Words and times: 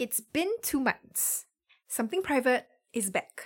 It's 0.00 0.18
been 0.18 0.48
two 0.62 0.80
months. 0.80 1.44
Something 1.86 2.22
Private 2.22 2.66
is 2.94 3.10
back. 3.10 3.44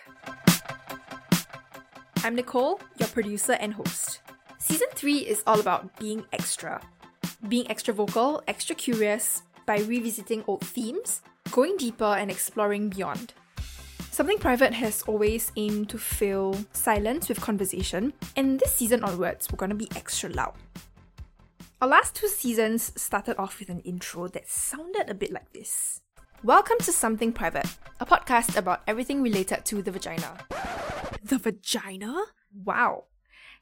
I'm 2.23 2.37
Nicole, 2.37 2.79
your 2.97 3.09
producer 3.09 3.55
and 3.55 3.75
host. 3.75 4.21
Season 4.61 4.87
3 4.95 5.17
is 5.19 5.43
all 5.49 5.59
about 5.59 5.99
being 5.99 6.25
extra. 6.33 6.81
Being 7.49 7.69
extra 7.69 7.93
vocal, 7.93 8.41
extra 8.47 8.77
curious, 8.77 9.43
by 9.67 9.79
revisiting 9.79 10.45
old 10.47 10.61
themes, 10.61 11.23
going 11.51 11.77
deeper, 11.77 12.05
and 12.05 12.31
exploring 12.31 12.89
beyond. 12.89 13.35
Something 14.13 14.39
Private 14.39 14.75
has 14.75 15.03
always 15.09 15.51
aimed 15.57 15.89
to 15.89 15.99
fill 15.99 16.57
silence 16.73 17.29
with 17.29 17.41
conversation, 17.41 18.13
and 18.37 18.61
this 18.61 18.75
season 18.75 19.03
onwards, 19.03 19.51
we're 19.51 19.57
gonna 19.57 19.75
be 19.75 19.89
extra 19.97 20.31
loud. 20.31 20.55
Our 21.81 21.89
last 21.89 22.15
two 22.15 22.29
seasons 22.29 22.93
started 22.95 23.41
off 23.41 23.59
with 23.59 23.71
an 23.71 23.81
intro 23.81 24.29
that 24.29 24.49
sounded 24.49 25.11
a 25.11 25.15
bit 25.15 25.33
like 25.33 25.53
this. 25.53 26.01
Welcome 26.45 26.77
to 26.81 26.93
Something 26.93 27.33
Private, 27.33 27.65
a 28.01 28.05
podcast 28.05 28.59
about 28.59 28.83
everything 28.87 29.23
related 29.23 29.65
to 29.65 29.81
the 29.81 29.91
vagina. 29.91 30.37
The 31.23 31.39
vagina? 31.39 32.23
Wow. 32.53 33.05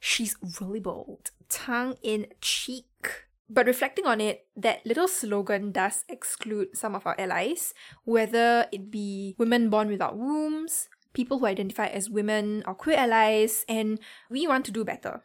She's 0.00 0.34
really 0.60 0.80
bold, 0.80 1.30
tongue 1.48 1.94
in 2.02 2.26
cheek. 2.40 3.28
But 3.48 3.68
reflecting 3.68 4.04
on 4.04 4.20
it, 4.20 4.48
that 4.56 4.84
little 4.84 5.06
slogan 5.06 5.70
does 5.70 6.04
exclude 6.08 6.76
some 6.76 6.96
of 6.96 7.06
our 7.06 7.14
allies, 7.20 7.72
whether 8.02 8.66
it 8.72 8.90
be 8.90 9.36
women 9.38 9.70
born 9.70 9.86
without 9.86 10.18
wombs, 10.18 10.88
people 11.12 11.38
who 11.38 11.46
identify 11.46 11.86
as 11.86 12.10
women, 12.10 12.64
or 12.66 12.74
queer 12.74 12.96
allies, 12.96 13.64
and 13.68 14.00
we 14.28 14.48
want 14.48 14.64
to 14.64 14.72
do 14.72 14.84
better. 14.84 15.22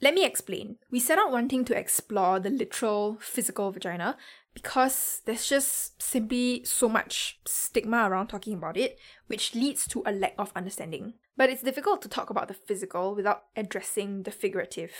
Let 0.00 0.14
me 0.14 0.24
explain. 0.24 0.78
We 0.92 1.00
set 1.00 1.18
out 1.18 1.32
wanting 1.32 1.64
to 1.66 1.76
explore 1.76 2.38
the 2.38 2.50
literal 2.50 3.18
physical 3.20 3.72
vagina 3.72 4.16
because 4.58 5.22
there's 5.24 5.46
just 5.46 6.02
simply 6.02 6.64
so 6.64 6.88
much 6.88 7.38
stigma 7.46 8.10
around 8.10 8.26
talking 8.26 8.54
about 8.54 8.76
it, 8.76 8.98
which 9.28 9.54
leads 9.54 9.86
to 9.86 10.02
a 10.04 10.10
lack 10.10 10.34
of 10.36 10.50
understanding. 10.56 11.14
But 11.36 11.48
it's 11.48 11.62
difficult 11.62 12.02
to 12.02 12.08
talk 12.08 12.28
about 12.28 12.48
the 12.48 12.54
physical 12.54 13.14
without 13.14 13.44
addressing 13.54 14.24
the 14.24 14.32
figurative, 14.32 14.90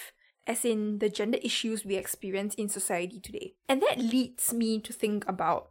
as 0.47 0.65
in 0.65 1.01
the 1.01 1.09
gender 1.09 1.39
issues 1.43 1.85
we 1.85 1.97
experience 1.97 2.55
in 2.55 2.69
society 2.69 3.19
today. 3.19 3.55
And 3.69 3.83
that 3.83 3.99
leads 3.99 4.53
me 4.53 4.81
to 4.81 4.93
think 4.93 5.29
about 5.29 5.71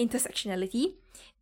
intersectionality, 0.00 0.94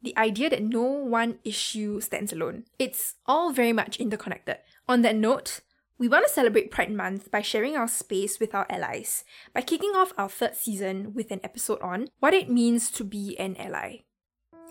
the 0.02 0.18
idea 0.18 0.50
that 0.50 0.64
no 0.64 0.82
one 0.82 1.38
issue 1.44 2.00
stands 2.00 2.32
alone. 2.32 2.64
It's 2.76 3.14
all 3.24 3.52
very 3.52 3.72
much 3.72 3.98
interconnected. 3.98 4.56
On 4.88 5.02
that 5.02 5.14
note, 5.14 5.60
we 5.98 6.08
want 6.08 6.26
to 6.26 6.32
celebrate 6.32 6.70
Pride 6.70 6.90
Month 6.90 7.30
by 7.30 7.40
sharing 7.40 7.76
our 7.76 7.86
space 7.86 8.40
with 8.40 8.54
our 8.54 8.66
allies, 8.68 9.24
by 9.52 9.60
kicking 9.60 9.92
off 9.94 10.12
our 10.18 10.28
third 10.28 10.56
season 10.56 11.14
with 11.14 11.30
an 11.30 11.40
episode 11.44 11.80
on 11.80 12.08
what 12.18 12.34
it 12.34 12.50
means 12.50 12.90
to 12.92 13.04
be 13.04 13.36
an 13.38 13.56
ally. 13.56 13.98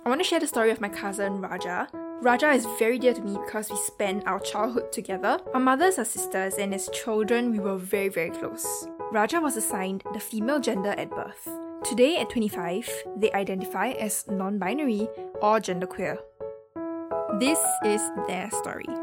I 0.05 0.09
want 0.09 0.19
to 0.19 0.27
share 0.27 0.41
the 0.41 0.47
story 0.47 0.69
of 0.69 0.81
my 0.81 0.89
cousin 0.89 1.39
Raja. 1.39 1.87
Raja 2.21 2.51
is 2.51 2.67
very 2.77 2.99
dear 2.99 3.13
to 3.13 3.21
me 3.21 3.37
because 3.45 3.69
we 3.69 3.77
spent 3.77 4.27
our 4.27 4.39
childhood 4.39 4.91
together. 4.91 5.39
Our 5.53 5.61
mothers 5.61 5.97
are 5.97 6.05
sisters, 6.05 6.55
and 6.55 6.73
as 6.73 6.89
children, 6.89 7.51
we 7.51 7.59
were 7.59 7.77
very, 7.77 8.09
very 8.09 8.29
close. 8.29 8.87
Raja 9.11 9.39
was 9.39 9.55
assigned 9.55 10.03
the 10.13 10.19
female 10.19 10.59
gender 10.59 10.91
at 10.91 11.09
birth. 11.09 11.47
Today, 11.85 12.17
at 12.17 12.29
25, 12.29 12.89
they 13.17 13.31
identify 13.31 13.89
as 13.91 14.25
non 14.27 14.59
binary 14.59 15.07
or 15.41 15.59
genderqueer. 15.59 16.17
This 17.39 17.59
is 17.85 18.01
their 18.27 18.49
story. 18.51 19.02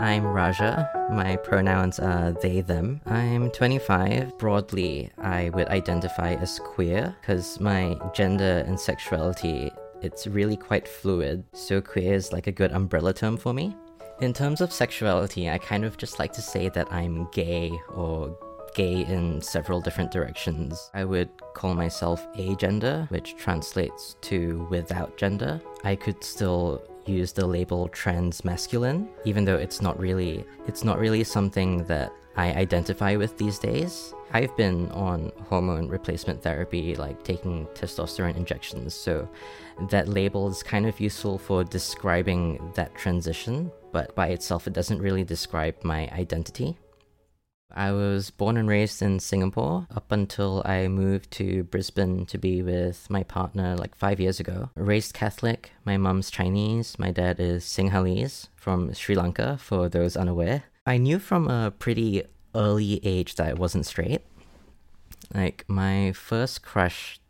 I'm 0.00 0.24
Raja. 0.24 0.88
My 1.10 1.34
pronouns 1.34 1.98
are 1.98 2.30
they, 2.30 2.60
them. 2.60 3.00
I'm 3.06 3.50
25. 3.50 4.38
Broadly, 4.38 5.10
I 5.18 5.50
would 5.50 5.66
identify 5.68 6.34
as 6.34 6.60
queer 6.60 7.16
because 7.20 7.58
my 7.58 7.96
gender 8.14 8.62
and 8.64 8.78
sexuality, 8.78 9.72
it's 10.00 10.28
really 10.28 10.56
quite 10.56 10.86
fluid. 10.86 11.42
So 11.52 11.80
queer 11.80 12.14
is 12.14 12.32
like 12.32 12.46
a 12.46 12.52
good 12.52 12.70
umbrella 12.70 13.12
term 13.12 13.36
for 13.36 13.52
me. 13.52 13.74
In 14.20 14.32
terms 14.32 14.60
of 14.60 14.72
sexuality, 14.72 15.50
I 15.50 15.58
kind 15.58 15.84
of 15.84 15.96
just 15.96 16.20
like 16.20 16.32
to 16.34 16.42
say 16.42 16.68
that 16.68 16.92
I'm 16.92 17.28
gay 17.32 17.72
or 17.92 18.38
gay 18.74 19.04
in 19.04 19.40
several 19.40 19.80
different 19.80 20.12
directions. 20.12 20.92
I 20.94 21.04
would 21.04 21.28
call 21.54 21.74
myself 21.74 22.24
agender, 22.34 23.10
which 23.10 23.34
translates 23.36 24.14
to 24.20 24.64
without 24.70 25.16
gender. 25.16 25.60
I 25.82 25.96
could 25.96 26.22
still 26.22 26.84
use 27.08 27.32
the 27.32 27.46
label 27.46 27.88
trans 27.88 28.44
masculine, 28.44 29.08
even 29.24 29.44
though 29.44 29.56
it's 29.56 29.80
not 29.80 29.98
really 29.98 30.44
it's 30.66 30.84
not 30.84 30.98
really 30.98 31.24
something 31.24 31.84
that 31.84 32.12
I 32.36 32.52
identify 32.52 33.16
with 33.16 33.36
these 33.36 33.58
days. 33.58 34.14
I've 34.32 34.56
been 34.56 34.90
on 34.90 35.32
hormone 35.48 35.88
replacement 35.88 36.42
therapy, 36.42 36.94
like 36.94 37.24
taking 37.24 37.66
testosterone 37.74 38.36
injections, 38.36 38.94
so 38.94 39.28
that 39.90 40.08
label 40.08 40.48
is 40.48 40.62
kind 40.62 40.86
of 40.86 41.00
useful 41.00 41.38
for 41.38 41.64
describing 41.64 42.70
that 42.74 42.94
transition, 42.94 43.72
but 43.90 44.14
by 44.14 44.28
itself, 44.28 44.66
it 44.66 44.72
doesn't 44.72 45.00
really 45.00 45.24
describe 45.24 45.82
my 45.82 46.08
identity. 46.12 46.76
I 47.74 47.92
was 47.92 48.30
born 48.30 48.56
and 48.56 48.68
raised 48.68 49.02
in 49.02 49.20
Singapore 49.20 49.86
up 49.94 50.10
until 50.10 50.62
I 50.64 50.88
moved 50.88 51.30
to 51.32 51.64
Brisbane 51.64 52.24
to 52.26 52.38
be 52.38 52.62
with 52.62 53.08
my 53.10 53.22
partner 53.22 53.76
like 53.76 53.94
five 53.94 54.18
years 54.18 54.40
ago. 54.40 54.70
Raised 54.74 55.12
Catholic, 55.12 55.72
my 55.84 55.98
mum's 55.98 56.30
Chinese, 56.30 56.98
my 56.98 57.10
dad 57.10 57.38
is 57.38 57.64
Sinhalese 57.64 58.48
from 58.56 58.94
Sri 58.94 59.14
Lanka, 59.14 59.58
for 59.58 59.88
those 59.88 60.16
unaware. 60.16 60.64
I 60.86 60.96
knew 60.96 61.18
from 61.18 61.48
a 61.48 61.70
pretty 61.70 62.22
early 62.54 63.04
age 63.04 63.34
that 63.34 63.48
I 63.48 63.52
wasn't 63.52 63.86
straight. 63.86 64.22
Like, 65.34 65.64
my 65.68 66.12
first 66.12 66.62
crush 66.62 67.20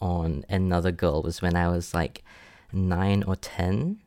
on 0.00 0.46
another 0.48 0.90
girl 0.90 1.22
was 1.22 1.42
when 1.42 1.54
I 1.54 1.68
was 1.68 1.92
like 1.92 2.24
nine 2.72 3.22
or 3.24 3.36
ten. 3.36 4.00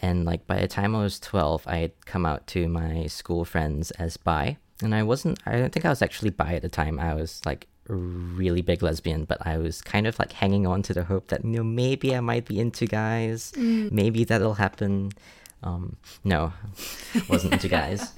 And 0.00 0.24
like 0.24 0.46
by 0.46 0.60
the 0.60 0.66
time 0.66 0.96
I 0.96 1.02
was 1.02 1.20
12, 1.20 1.66
I 1.66 1.76
had 1.76 2.06
come 2.06 2.24
out 2.24 2.46
to 2.48 2.68
my 2.68 3.06
school 3.06 3.44
friends 3.44 3.90
as 3.92 4.16
bi 4.16 4.56
and 4.82 4.94
I 4.94 5.02
wasn't. 5.02 5.38
I 5.46 5.58
don't 5.58 5.72
think 5.72 5.86
I 5.86 5.90
was 5.90 6.02
actually 6.02 6.30
bi 6.30 6.54
at 6.54 6.62
the 6.62 6.68
time. 6.68 6.98
I 6.98 7.14
was 7.14 7.40
like 7.44 7.66
really 7.88 8.62
big 8.62 8.82
lesbian, 8.82 9.24
but 9.24 9.44
I 9.46 9.58
was 9.58 9.82
kind 9.82 10.06
of 10.06 10.18
like 10.18 10.32
hanging 10.32 10.66
on 10.66 10.82
to 10.82 10.94
the 10.94 11.04
hope 11.04 11.28
that 11.28 11.44
you 11.44 11.50
know 11.50 11.64
maybe 11.64 12.14
I 12.14 12.20
might 12.20 12.46
be 12.46 12.58
into 12.60 12.86
guys. 12.86 13.52
Mm. 13.56 13.90
Maybe 13.92 14.24
that'll 14.24 14.54
happen. 14.54 15.12
Um, 15.62 15.96
no, 16.24 16.52
wasn't 17.28 17.54
into 17.54 17.68
guys. 17.68 18.12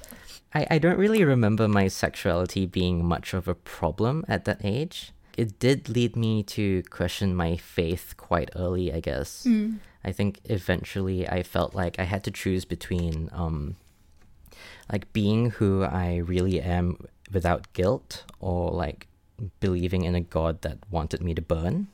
I, 0.53 0.67
I 0.71 0.77
don't 0.77 0.97
really 0.97 1.23
remember 1.23 1.67
my 1.67 1.87
sexuality 1.87 2.65
being 2.65 3.03
much 3.03 3.33
of 3.33 3.47
a 3.47 3.55
problem 3.55 4.23
at 4.27 4.45
that 4.45 4.61
age. 4.63 5.11
It 5.35 5.57
did 5.57 5.89
lead 5.89 6.15
me 6.15 6.43
to 6.43 6.83
question 6.83 7.35
my 7.35 7.57
faith 7.57 8.13
quite 8.17 8.51
early, 8.55 8.93
I 8.93 8.99
guess. 8.99 9.45
Mm. 9.47 9.79
I 10.05 10.11
think 10.11 10.41
eventually 10.45 11.27
I 11.27 11.43
felt 11.43 11.73
like 11.73 11.97
I 11.97 12.03
had 12.03 12.23
to 12.25 12.31
choose 12.31 12.65
between 12.65 13.29
um, 13.31 13.77
like 14.91 15.11
being 15.13 15.51
who 15.51 15.83
I 15.83 16.17
really 16.17 16.61
am 16.61 16.97
without 17.31 17.71
guilt 17.73 18.25
or 18.39 18.71
like 18.71 19.07
believing 19.59 20.03
in 20.03 20.15
a 20.15 20.21
god 20.21 20.61
that 20.61 20.77
wanted 20.89 21.21
me 21.21 21.33
to 21.33 21.41
burn. 21.41 21.87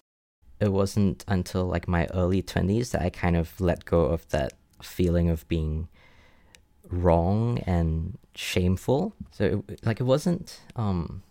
It 0.60 0.72
wasn't 0.72 1.24
until 1.28 1.66
like 1.66 1.88
my 1.88 2.08
early 2.14 2.44
20s 2.44 2.92
that 2.92 3.02
I 3.02 3.10
kind 3.10 3.38
of 3.38 3.60
let 3.62 3.86
go 3.86 4.02
of 4.02 4.28
that 4.30 4.54
feeling 4.82 5.30
of 5.30 5.48
being 5.48 5.88
wrong 6.90 7.60
and 7.60 8.18
shameful. 8.36 9.14
So 9.32 9.64
it, 9.68 9.86
like 9.86 10.00
it 10.00 10.04
wasn't 10.04 10.62
um 10.76 11.24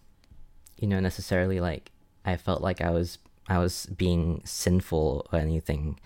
you 0.78 0.86
know 0.86 1.00
necessarily 1.00 1.60
like 1.60 1.90
I 2.24 2.36
felt 2.36 2.62
like 2.62 2.80
I 2.80 2.90
was 2.90 3.18
I 3.48 3.58
was 3.58 3.86
being 3.86 4.42
sinful 4.44 5.26
or 5.32 5.38
anything 5.38 5.98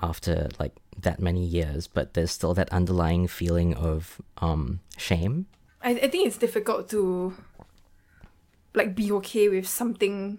after 0.00 0.48
like 0.58 0.76
that 0.98 1.20
many 1.20 1.44
years, 1.44 1.86
but 1.86 2.14
there's 2.14 2.30
still 2.30 2.54
that 2.54 2.68
underlying 2.70 3.26
feeling 3.26 3.74
of 3.74 4.20
um, 4.38 4.80
shame. 4.96 5.46
I, 5.82 5.90
I 5.90 6.08
think 6.08 6.26
it's 6.26 6.38
difficult 6.38 6.88
to 6.90 7.34
like 8.74 8.94
be 8.94 9.10
okay 9.12 9.48
with 9.48 9.66
something 9.66 10.38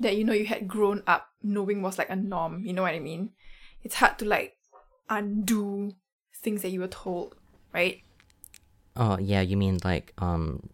that 0.00 0.16
you 0.16 0.24
know 0.24 0.32
you 0.32 0.46
had 0.46 0.66
grown 0.66 1.02
up 1.06 1.28
knowing 1.42 1.82
was 1.82 1.98
like 1.98 2.10
a 2.10 2.16
norm, 2.16 2.64
you 2.64 2.72
know 2.72 2.82
what 2.82 2.94
I 2.94 3.00
mean? 3.00 3.30
It's 3.82 3.96
hard 3.96 4.18
to 4.18 4.24
like 4.24 4.56
undo 5.08 5.92
things 6.42 6.62
that 6.62 6.70
you 6.70 6.80
were 6.80 6.88
told, 6.88 7.34
right? 7.72 8.02
Oh 8.96 9.18
yeah, 9.18 9.40
you 9.40 9.56
mean 9.56 9.78
like 9.84 10.12
um 10.18 10.68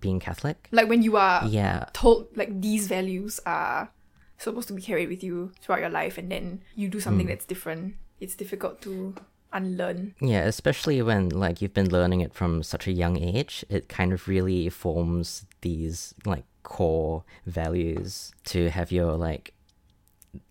being 0.00 0.20
Catholic? 0.20 0.68
Like 0.70 0.88
when 0.88 1.02
you 1.02 1.16
are 1.16 1.46
yeah. 1.46 1.86
told 1.92 2.28
like 2.36 2.60
these 2.60 2.86
values 2.86 3.40
are 3.44 3.90
supposed 4.38 4.68
to 4.68 4.74
be 4.74 4.82
carried 4.82 5.08
with 5.08 5.22
you 5.22 5.52
throughout 5.60 5.80
your 5.80 5.90
life 5.90 6.16
and 6.18 6.30
then 6.30 6.62
you 6.74 6.88
do 6.88 7.00
something 7.00 7.26
Mm. 7.26 7.30
that's 7.30 7.44
different 7.44 7.96
it's 8.20 8.34
difficult 8.34 8.80
to 8.82 9.14
unlearn 9.52 10.14
Yeah, 10.20 10.44
especially 10.44 11.00
when 11.02 11.28
like 11.30 11.60
you've 11.62 11.74
been 11.74 11.90
learning 11.90 12.20
it 12.20 12.34
from 12.34 12.62
such 12.62 12.86
a 12.86 12.92
young 12.92 13.16
age, 13.18 13.64
it 13.68 13.88
kind 13.88 14.12
of 14.12 14.28
really 14.28 14.68
forms 14.68 15.46
these 15.62 16.14
like 16.26 16.44
core 16.62 17.24
values 17.46 18.32
to 18.44 18.68
have 18.70 18.92
your 18.92 19.12
like 19.16 19.54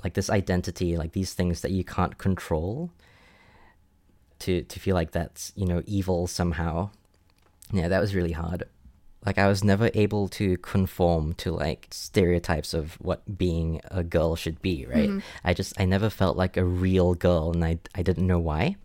like 0.03 0.15
this 0.15 0.29
identity, 0.29 0.97
like 0.97 1.11
these 1.11 1.33
things 1.35 1.61
that 1.61 1.71
you 1.71 1.83
can't 1.83 2.17
control 2.17 2.89
to 4.39 4.63
to 4.63 4.79
feel 4.79 4.95
like 4.95 5.11
that's, 5.11 5.51
you 5.55 5.65
know, 5.65 5.81
evil 5.85 6.27
somehow. 6.27 6.89
Yeah, 7.71 7.87
that 7.89 7.99
was 8.01 8.15
really 8.15 8.31
hard. 8.31 8.63
Like 9.27 9.37
I 9.37 9.49
was 9.49 9.61
never 9.61 9.91
able 9.93 10.29
to 10.29 10.55
conform 10.59 11.33
to 11.33 11.51
like 11.51 11.87
stereotypes 11.91 12.73
of 12.73 12.93
what 12.93 13.37
being 13.37 13.81
a 13.91 14.01
girl 14.01 14.37
should 14.37 14.61
be, 14.61 14.85
right? 14.85 15.09
I 15.43 15.53
just 15.53 15.73
I 15.77 15.83
never 15.83 16.09
felt 16.09 16.37
like 16.37 16.55
a 16.55 16.63
real 16.63 17.13
girl 17.13 17.51
and 17.51 17.63
I 17.63 17.77
I 17.93 18.03
didn't 18.03 18.25
know 18.25 18.39
why. 18.39 18.77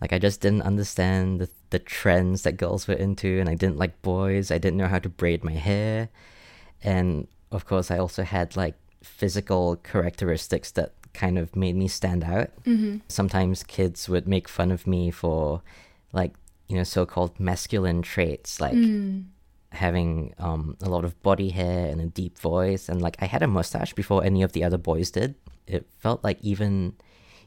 Like 0.00 0.12
I 0.12 0.18
just 0.18 0.40
didn't 0.40 0.62
understand 0.62 1.40
the 1.40 1.48
the 1.70 1.78
trends 1.78 2.42
that 2.42 2.56
girls 2.56 2.88
were 2.88 2.94
into 2.94 3.38
and 3.38 3.48
I 3.48 3.54
didn't 3.54 3.78
like 3.78 4.02
boys. 4.02 4.50
I 4.50 4.58
didn't 4.58 4.78
know 4.78 4.88
how 4.88 4.98
to 4.98 5.08
braid 5.08 5.44
my 5.44 5.52
hair. 5.52 6.08
And 6.82 7.28
of 7.52 7.64
course 7.64 7.88
I 7.92 7.98
also 7.98 8.24
had 8.24 8.56
like 8.56 8.74
physical 9.04 9.76
characteristics 9.76 10.72
that 10.72 10.92
kind 11.14 11.38
of 11.38 11.54
made 11.54 11.76
me 11.76 11.86
stand 11.86 12.24
out. 12.24 12.50
Mm-hmm. 12.64 12.96
Sometimes 13.06 13.62
kids 13.62 14.08
would 14.08 14.26
make 14.26 14.48
fun 14.48 14.72
of 14.72 14.88
me 14.88 15.12
for 15.12 15.62
like, 16.12 16.34
you 16.66 16.74
know, 16.76 16.82
so-called 16.82 17.38
masculine 17.38 18.02
traits 18.02 18.60
like 18.60 18.74
having 19.72 20.34
um, 20.38 20.76
a 20.82 20.88
lot 20.88 21.04
of 21.04 21.20
body 21.22 21.50
hair 21.50 21.86
and 21.86 22.00
a 22.00 22.06
deep 22.06 22.38
voice 22.38 22.88
and 22.88 23.00
like 23.00 23.16
i 23.20 23.24
had 23.24 23.42
a 23.42 23.46
mustache 23.46 23.92
before 23.94 24.24
any 24.24 24.42
of 24.42 24.52
the 24.52 24.64
other 24.64 24.78
boys 24.78 25.10
did. 25.10 25.34
It 25.66 25.86
felt 25.98 26.22
like 26.22 26.38
even 26.42 26.94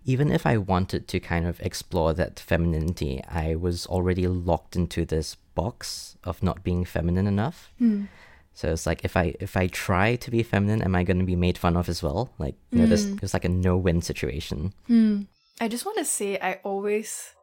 even 0.05 0.31
if 0.31 0.45
i 0.45 0.57
wanted 0.57 1.07
to 1.07 1.19
kind 1.19 1.45
of 1.45 1.59
explore 1.61 2.13
that 2.13 2.39
femininity 2.39 3.23
i 3.27 3.55
was 3.55 3.85
already 3.87 4.27
locked 4.27 4.75
into 4.75 5.05
this 5.05 5.35
box 5.55 6.17
of 6.23 6.41
not 6.43 6.63
being 6.63 6.83
feminine 6.85 7.27
enough. 7.27 7.71
Hmm. 7.77 8.05
So 8.53 8.71
it's 8.71 8.85
like 8.85 9.03
if 9.03 9.17
i 9.17 9.35
if 9.39 9.57
i 9.57 9.67
try 9.67 10.15
to 10.15 10.31
be 10.31 10.41
feminine 10.41 10.81
am 10.81 10.95
i 10.95 11.03
going 11.03 11.19
to 11.19 11.25
be 11.25 11.35
made 11.35 11.57
fun 11.57 11.77
of 11.77 11.89
as 11.89 12.01
well? 12.01 12.33
Like 12.39 12.55
you 12.71 12.79
know 12.79 12.87
this 12.87 13.05
hmm. 13.05 13.15
it 13.15 13.21
was 13.21 13.33
like 13.33 13.45
a 13.45 13.49
no-win 13.49 14.01
situation. 14.01 14.73
Hmm. 14.87 15.23
I 15.61 15.67
just 15.67 15.85
want 15.85 15.97
to 15.99 16.05
say 16.05 16.39
I 16.39 16.59
always 16.63 17.34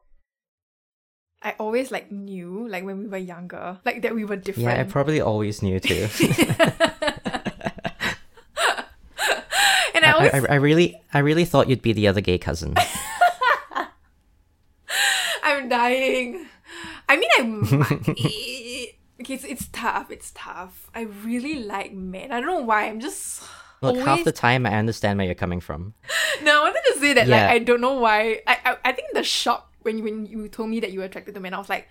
I 1.44 1.54
always 1.58 1.90
like 1.90 2.10
knew 2.12 2.68
like 2.68 2.84
when 2.84 2.98
we 2.98 3.06
were 3.08 3.16
younger 3.18 3.78
like 3.84 4.02
that 4.02 4.14
we 4.14 4.24
were 4.24 4.36
different. 4.36 4.68
yeah 4.68 4.80
i 4.80 4.84
probably 4.84 5.20
always 5.20 5.60
knew 5.62 5.80
too 5.80 6.08
and 9.94 10.04
I 10.04 10.10
I, 10.10 10.12
always 10.12 10.34
I, 10.34 10.38
I 10.50 10.54
really 10.56 11.00
i 11.12 11.18
really 11.18 11.44
thought 11.44 11.68
you'd 11.68 11.82
be 11.82 11.92
the 11.92 12.08
other 12.08 12.20
gay 12.20 12.38
cousin 12.38 12.74
I'm 15.44 15.68
dying. 15.68 16.46
I 17.08 17.16
mean 17.16 17.28
I'm 17.38 17.82
okay, 17.82 18.96
it's, 19.18 19.44
it's 19.44 19.68
tough, 19.72 20.10
it's 20.10 20.32
tough. 20.34 20.88
I 20.94 21.02
really 21.02 21.62
like 21.64 21.92
men. 21.92 22.32
I 22.32 22.40
don't 22.40 22.46
know 22.48 22.60
why. 22.60 22.84
I'm 22.88 23.00
just 23.00 23.42
Look, 23.82 23.92
always 23.96 24.04
half 24.04 24.24
the 24.24 24.32
time 24.32 24.64
I 24.66 24.74
understand 24.74 25.18
where 25.18 25.26
you're 25.26 25.34
coming 25.34 25.60
from. 25.60 25.94
No, 26.42 26.60
I 26.60 26.70
wanted 26.70 26.82
to 26.94 27.00
say 27.00 27.12
that 27.14 27.26
Yeah. 27.26 27.36
like 27.42 27.50
I 27.50 27.58
don't 27.58 27.80
know 27.80 27.94
why. 27.94 28.40
I, 28.46 28.56
I 28.64 28.76
I 28.84 28.92
think 28.92 29.08
the 29.12 29.22
shock 29.24 29.71
when 29.82 29.98
you 29.98 30.04
when 30.04 30.26
you 30.26 30.48
told 30.48 30.70
me 30.70 30.80
that 30.80 30.92
you 30.92 31.00
were 31.00 31.06
attracted 31.06 31.34
to 31.34 31.40
men, 31.40 31.54
I 31.54 31.58
was 31.58 31.68
like, 31.68 31.88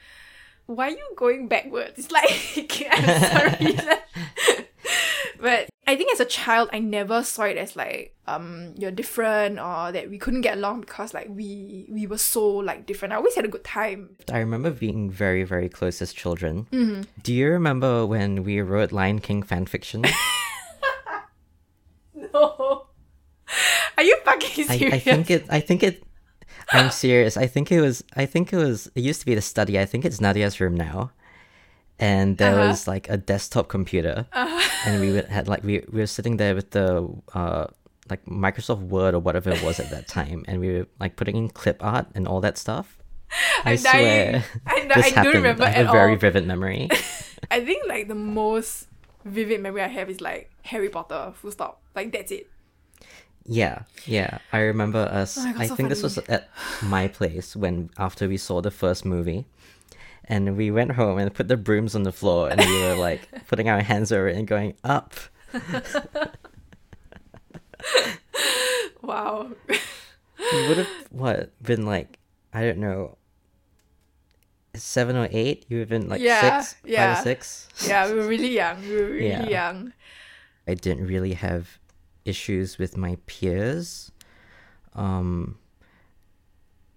why 0.65 0.87
are 0.87 0.91
you 0.91 1.07
going 1.15 1.47
backwards? 1.47 1.97
It's 1.97 2.11
like 2.11 2.87
I'm 2.91 3.21
sorry. 3.21 3.77
but 5.39 5.69
I 5.87 5.95
think 5.95 6.13
as 6.13 6.19
a 6.19 6.25
child 6.25 6.69
I 6.71 6.79
never 6.79 7.23
saw 7.23 7.43
it 7.43 7.57
as 7.57 7.75
like 7.75 8.15
um 8.27 8.73
you're 8.77 8.91
different 8.91 9.59
or 9.59 9.91
that 9.91 10.09
we 10.09 10.17
couldn't 10.17 10.41
get 10.41 10.57
along 10.57 10.81
because 10.81 11.13
like 11.13 11.27
we 11.29 11.87
we 11.89 12.07
were 12.07 12.17
so 12.17 12.47
like 12.47 12.85
different. 12.85 13.13
I 13.13 13.17
always 13.17 13.35
had 13.35 13.45
a 13.45 13.49
good 13.49 13.63
time. 13.63 14.15
I 14.31 14.39
remember 14.39 14.71
being 14.71 15.09
very, 15.09 15.43
very 15.43 15.69
close 15.69 16.01
as 16.01 16.13
children. 16.13 16.67
Mm-hmm. 16.71 17.01
Do 17.23 17.33
you 17.33 17.49
remember 17.49 18.05
when 18.05 18.43
we 18.43 18.61
wrote 18.61 18.91
Lion 18.91 19.19
King 19.19 19.43
fanfiction? 19.43 20.09
No. 22.33 22.87
Are 23.97 24.03
you 24.03 24.17
fucking 24.23 24.65
I, 24.69 24.77
serious? 24.77 24.93
I 24.93 24.99
think 24.99 25.29
it. 25.29 25.45
I 25.49 25.59
think 25.59 25.83
it. 25.83 26.03
I'm 26.71 26.89
serious. 26.91 27.37
I 27.37 27.47
think 27.47 27.71
it 27.71 27.81
was. 27.81 28.03
I 28.15 28.25
think 28.25 28.53
it 28.53 28.57
was. 28.57 28.89
It 28.95 29.01
used 29.01 29.19
to 29.21 29.25
be 29.25 29.35
the 29.35 29.41
study. 29.41 29.79
I 29.79 29.85
think 29.85 30.05
it's 30.05 30.19
Nadia's 30.21 30.59
room 30.59 30.75
now. 30.75 31.11
And 31.99 32.37
there 32.37 32.55
Uh-huh. 32.57 32.69
was 32.69 32.87
like 32.87 33.09
a 33.09 33.17
desktop 33.17 33.67
computer, 33.67 34.25
and 34.33 34.99
we 35.01 35.11
would, 35.11 35.25
had 35.25 35.47
like 35.47 35.63
we, 35.63 35.83
we 35.91 35.99
were 36.01 36.07
sitting 36.07 36.37
there 36.37 36.55
with 36.55 36.71
the 36.71 37.07
uh 37.35 37.67
like 38.09 38.25
Microsoft 38.25 38.81
Word 38.89 39.13
or 39.13 39.19
whatever 39.19 39.51
it 39.51 39.61
was 39.63 39.79
at 39.79 39.91
that 39.91 40.07
time, 40.07 40.43
and 40.47 40.59
we 40.59 40.73
were 40.79 40.87
like 40.99 41.15
putting 41.15 41.35
in 41.35 41.49
clip 41.49 41.77
art 41.83 42.07
and 42.15 42.27
all 42.27 42.41
that 42.41 42.57
stuff. 42.57 42.97
I 43.65 43.71
I'm 43.73 43.77
swear, 43.77 44.31
dying. 44.31 44.43
I, 44.65 44.87
this 44.87 44.97
I 45.05 45.09
happened. 45.09 45.23
don't 45.25 45.35
remember 45.35 45.63
I 45.63 45.69
have 45.69 45.89
a 45.89 45.91
very 45.91 46.13
all. 46.13 46.17
vivid 46.17 46.47
memory. 46.47 46.89
I 47.51 47.63
think 47.63 47.85
like 47.87 48.07
the 48.07 48.15
most 48.15 48.87
vivid 49.23 49.61
memory 49.61 49.83
I 49.83 49.87
have 49.87 50.09
is 50.09 50.21
like 50.21 50.49
Harry 50.63 50.89
Potter. 50.89 51.33
Full 51.35 51.51
stop. 51.51 51.81
Like 51.95 52.11
that's 52.11 52.31
it. 52.31 52.49
Yeah, 53.45 53.83
yeah. 54.05 54.37
I 54.53 54.59
remember 54.59 54.99
us. 54.99 55.37
Oh 55.37 55.43
God, 55.51 55.61
I 55.61 55.67
so 55.67 55.75
think 55.75 55.89
this 55.89 56.03
was 56.03 56.17
at 56.19 56.49
my 56.83 57.07
place 57.07 57.55
when 57.55 57.89
after 57.97 58.27
we 58.27 58.37
saw 58.37 58.61
the 58.61 58.71
first 58.71 59.03
movie, 59.05 59.45
and 60.25 60.55
we 60.55 60.69
went 60.71 60.91
home 60.91 61.17
and 61.17 61.33
put 61.33 61.47
the 61.47 61.57
brooms 61.57 61.95
on 61.95 62.03
the 62.03 62.11
floor, 62.11 62.49
and 62.49 62.59
we 62.61 62.81
were 62.83 62.95
like 62.95 63.21
putting 63.47 63.67
our 63.69 63.81
hands 63.81 64.11
over 64.11 64.27
it 64.27 64.37
and 64.37 64.47
going 64.47 64.75
up. 64.83 65.15
Wow. 69.01 69.51
We 70.53 70.67
would 70.67 70.77
have 70.77 70.87
what 71.09 71.51
been 71.61 71.85
like 71.85 72.19
I 72.53 72.63
don't 72.63 72.77
know, 72.79 73.17
seven 74.75 75.15
or 75.15 75.27
eight. 75.31 75.65
You 75.69 75.77
would 75.77 75.89
have 75.91 76.01
been 76.01 76.09
like 76.09 76.21
Yeah, 76.21 76.61
six, 76.61 76.75
five 76.95 77.17
or 77.17 77.21
six. 77.21 77.67
yeah, 77.87 78.07
we 78.07 78.15
were 78.19 78.27
really 78.27 78.49
young. 78.53 78.81
We 78.81 78.95
were 78.95 79.07
really 79.07 79.27
Yeah. 79.29 79.47
young. 79.47 79.93
I 80.67 80.75
didn't 80.75 81.07
really 81.07 81.33
have 81.33 81.79
issues 82.25 82.77
with 82.77 82.97
my 82.97 83.17
peers. 83.25 84.11
Um, 84.93 85.57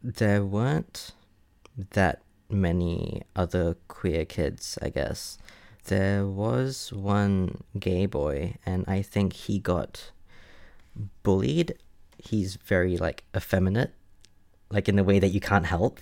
there 0.03 0.45
weren't 0.45 1.13
that 1.91 2.23
many 2.51 3.23
other 3.35 3.77
queer 3.89 4.25
kids, 4.25 4.79
I 4.83 4.91
guess. 4.91 5.39
There 5.85 6.27
was 6.27 6.93
one 6.93 7.63
gay 7.79 8.07
boy, 8.07 8.57
and 8.65 8.85
I 8.87 9.03
think 9.03 9.33
he 9.33 9.59
got 9.59 10.11
bullied. 11.23 11.75
He's 12.19 12.57
very 12.57 12.97
like 12.97 13.25
effeminate, 13.37 13.93
like 14.71 14.89
in 14.89 14.97
the 14.97 15.05
way 15.05 15.19
that 15.19 15.29
you 15.29 15.41
can't 15.41 15.67
help. 15.67 16.01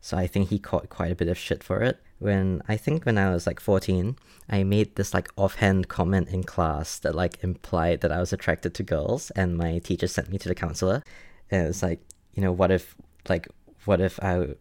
So 0.00 0.16
I 0.16 0.26
think 0.26 0.50
he 0.50 0.58
caught 0.58 0.88
quite 0.88 1.10
a 1.10 1.16
bit 1.16 1.28
of 1.28 1.38
shit 1.38 1.64
for 1.64 1.82
it. 1.82 1.98
When 2.18 2.62
I 2.66 2.76
think 2.76 3.04
when 3.04 3.18
I 3.18 3.30
was 3.30 3.46
like 3.46 3.60
14, 3.60 4.16
I 4.48 4.64
made 4.64 4.96
this 4.96 5.12
like 5.12 5.28
offhand 5.36 5.88
comment 5.88 6.28
in 6.28 6.44
class 6.44 6.98
that 7.00 7.14
like 7.14 7.42
implied 7.42 8.00
that 8.00 8.12
I 8.12 8.20
was 8.20 8.32
attracted 8.32 8.74
to 8.74 8.82
girls 8.82 9.30
and 9.32 9.56
my 9.56 9.78
teacher 9.78 10.06
sent 10.06 10.30
me 10.30 10.38
to 10.38 10.48
the 10.48 10.54
counselor. 10.54 11.02
And 11.50 11.64
it 11.64 11.66
was 11.68 11.82
like, 11.82 12.00
you 12.32 12.42
know, 12.42 12.52
what 12.52 12.70
if 12.70 12.96
like 13.28 13.48
what 13.84 14.00
if 14.00 14.18
I 14.22 14.54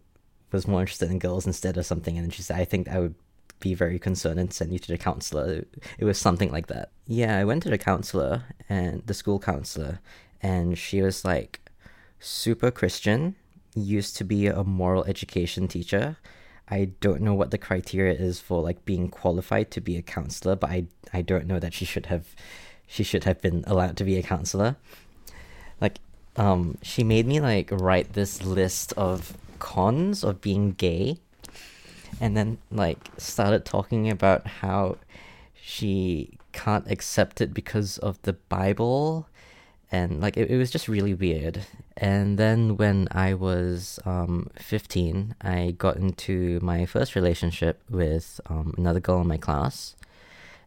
was 0.52 0.68
more 0.68 0.82
interested 0.82 1.10
in 1.10 1.20
girls 1.20 1.46
instead 1.46 1.78
of 1.78 1.86
something 1.86 2.18
and 2.18 2.34
she 2.34 2.42
said 2.42 2.60
I 2.60 2.66
think 2.66 2.90
I 2.90 3.00
would 3.00 3.16
be 3.60 3.74
very 3.74 4.00
concerned 4.00 4.40
and 4.40 4.54
send 4.54 4.74
you 4.74 4.80
to 4.80 4.92
the 4.92 4.98
counselor. 4.98 5.66
It 5.98 6.06
was 6.06 6.18
something 6.18 6.52
like 6.52 6.68
that. 6.68 6.92
Yeah, 7.08 7.38
I 7.38 7.46
went 7.46 7.64
to 7.64 7.70
the 7.70 7.78
counselor 7.78 8.44
and 8.68 9.02
the 9.06 9.14
school 9.14 9.40
counselor 9.40 10.00
and 10.42 10.78
she 10.78 11.02
was 11.02 11.24
like 11.24 11.62
super 12.20 12.72
Christian, 12.72 13.36
used 13.76 14.18
to 14.18 14.24
be 14.24 14.48
a 14.48 14.64
moral 14.64 15.04
education 15.06 15.68
teacher. 15.68 16.18
I 16.70 16.86
don't 17.00 17.22
know 17.22 17.34
what 17.34 17.52
the 17.52 17.58
criteria 17.58 18.14
is 18.14 18.40
for 18.40 18.62
like 18.62 18.86
being 18.86 19.10
qualified 19.10 19.72
to 19.72 19.82
be 19.82 19.98
a 19.98 20.02
counselor, 20.02 20.56
but 20.56 20.70
I 20.70 20.86
I 21.14 21.22
don't 21.22 21.48
know 21.48 21.60
that 21.60 21.74
she 21.74 21.86
should 21.86 22.08
have 22.08 22.36
she 22.88 23.04
should 23.04 23.24
have 23.24 23.42
been 23.42 23.64
allowed 23.68 23.98
to 23.98 24.04
be 24.04 24.18
a 24.18 24.24
counselor. 24.24 24.76
Like 25.80 26.00
um 26.36 26.78
she 26.82 27.04
made 27.04 27.28
me 27.28 27.40
like 27.40 27.70
write 27.72 28.14
this 28.14 28.44
list 28.44 28.94
of 28.94 29.38
cons 29.60 30.24
of 30.24 30.42
being 30.42 30.72
gay 30.72 31.18
and 32.20 32.36
then 32.36 32.58
like 32.72 33.10
started 33.18 33.66
talking 33.66 34.10
about 34.10 34.48
how 34.48 34.98
she 35.62 36.38
can't 36.52 36.90
accept 36.90 37.42
it 37.42 37.54
because 37.54 37.98
of 38.00 38.22
the 38.24 38.34
Bible 38.34 39.28
and 39.96 40.20
like 40.20 40.36
it, 40.36 40.50
it 40.52 40.58
was 40.58 40.72
just 40.72 40.88
really 40.88 41.14
weird. 41.14 41.56
And 41.98 42.38
then 42.38 42.76
when 42.82 43.08
i 43.12 43.34
was 43.34 44.00
um 44.06 44.50
15 44.60 45.36
i 45.42 45.60
got 45.86 45.96
into 45.96 46.60
my 46.62 46.86
first 46.86 47.16
relationship 47.16 47.76
with 47.90 48.42
um, 48.48 48.74
another 48.78 49.00
girl 49.00 49.22
in 49.22 49.28
my 49.28 49.38
class. 49.38 49.96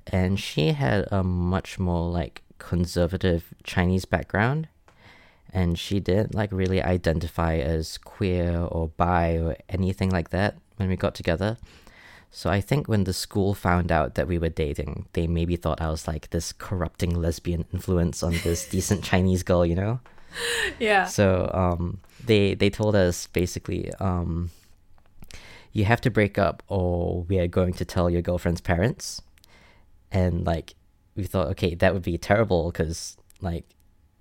And 0.07 0.41
she 0.41 0.73
had 0.73 1.07
a 1.13 1.23
much 1.23 1.79
more 1.79 2.05
like 2.11 2.43
conservative 2.59 3.41
chinese 3.65 4.07
background. 4.07 4.69
And 5.53 5.79
she 5.79 6.01
didn't 6.01 6.35
like 6.35 6.53
really 6.53 6.83
identify 6.83 7.55
as 7.57 7.99
queer 7.99 8.51
or 8.75 8.89
bi 8.89 9.27
or 9.45 9.57
anything 9.69 10.11
like 10.11 10.31
that 10.31 10.57
when 10.77 10.89
we 10.89 10.97
got 10.97 11.15
together 11.15 11.57
so 12.31 12.51
I 12.51 12.61
think 12.61 12.89
when 12.89 13.05
the 13.05 13.13
school 13.13 13.55
found 13.55 13.91
out 13.91 14.15
that 14.15 14.29
we 14.29 14.39
were 14.39 14.49
dating, 14.49 15.07
they 15.15 15.27
maybe 15.27 15.57
thought 15.57 15.81
I 15.81 15.91
was 15.91 16.07
like 16.07 16.31
this 16.31 16.53
corrupting 16.53 17.15
lesbian 17.15 17.65
influence 17.73 18.23
on 18.23 18.35
this 18.45 18.69
decent 18.71 19.03
Chinese 19.03 19.43
girl, 19.43 19.65
you 19.65 19.75
know? 19.75 20.01
Yeah. 20.79 21.07
So 21.07 21.51
um, 21.55 22.01
they 22.25 22.55
they 22.55 22.71
told 22.71 22.95
us 22.95 23.27
basically, 23.29 23.93
um, 23.95 24.51
you 25.73 25.85
have 25.85 26.01
to 26.03 26.11
break 26.11 26.39
up 26.39 26.63
or 26.69 27.23
we 27.23 27.39
are 27.39 27.49
going 27.49 27.73
to 27.75 27.85
tell 27.85 28.11
your 28.11 28.23
girlfriend's 28.23 28.61
parents. 28.61 29.23
And 30.13 30.47
like 30.47 30.75
we 31.17 31.25
thought, 31.25 31.49
okay, 31.49 31.75
that 31.77 31.95
would 31.95 32.03
be 32.03 32.19
terrible 32.19 32.71
because 32.71 33.17
like 33.41 33.65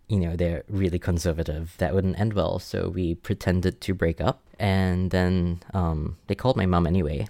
you 0.07 0.17
know 0.17 0.37
they're 0.37 0.63
really 0.69 0.99
conservative. 0.99 1.75
That 1.77 1.93
wouldn't 1.93 2.19
end 2.19 2.33
well. 2.33 2.59
So 2.59 2.89
we 2.89 3.15
pretended 3.15 3.81
to 3.81 3.93
break 3.93 4.21
up, 4.21 4.41
and 4.57 5.11
then 5.11 5.61
um, 5.73 6.17
they 6.27 6.35
called 6.35 6.55
my 6.55 6.65
mom 6.65 6.87
anyway. 6.87 7.27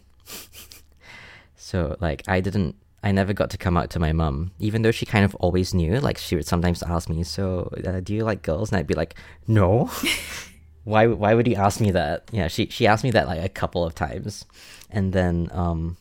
So 1.55 1.98
like 2.00 2.24
I 2.27 2.39
didn't 2.39 2.75
I 3.03 3.12
never 3.12 3.34
got 3.34 3.50
to 3.51 3.57
come 3.57 3.77
out 3.77 3.89
to 3.91 4.00
my 4.00 4.13
mum, 4.13 4.51
even 4.60 4.81
though 4.81 4.91
she 4.91 5.05
kind 5.05 5.24
of 5.24 5.36
always 5.36 5.74
knew. 5.74 6.00
Like 6.00 6.17
she 6.17 6.36
would 6.36 6.48
sometimes 6.48 6.81
ask 6.81 7.10
me, 7.10 7.24
"So, 7.24 7.72
uh, 7.86 8.00
do 8.00 8.13
you 8.13 8.24
like 8.24 8.41
girls?" 8.41 8.72
And 8.72 8.79
I'd 8.79 8.88
be 8.88 8.96
like, 8.96 9.15
"No." 9.48 9.89
why? 10.84 11.07
Why 11.07 11.34
would 11.34 11.48
you 11.48 11.55
ask 11.55 11.79
me 11.79 11.91
that? 11.91 12.24
Yeah, 12.31 12.48
she 12.48 12.67
she 12.67 12.88
asked 12.88 13.03
me 13.03 13.12
that 13.12 13.27
like 13.27 13.43
a 13.43 13.50
couple 13.50 13.86
of 13.86 13.93
times, 13.93 14.46
and 14.89 15.13
then 15.13 15.50
um, 15.51 15.98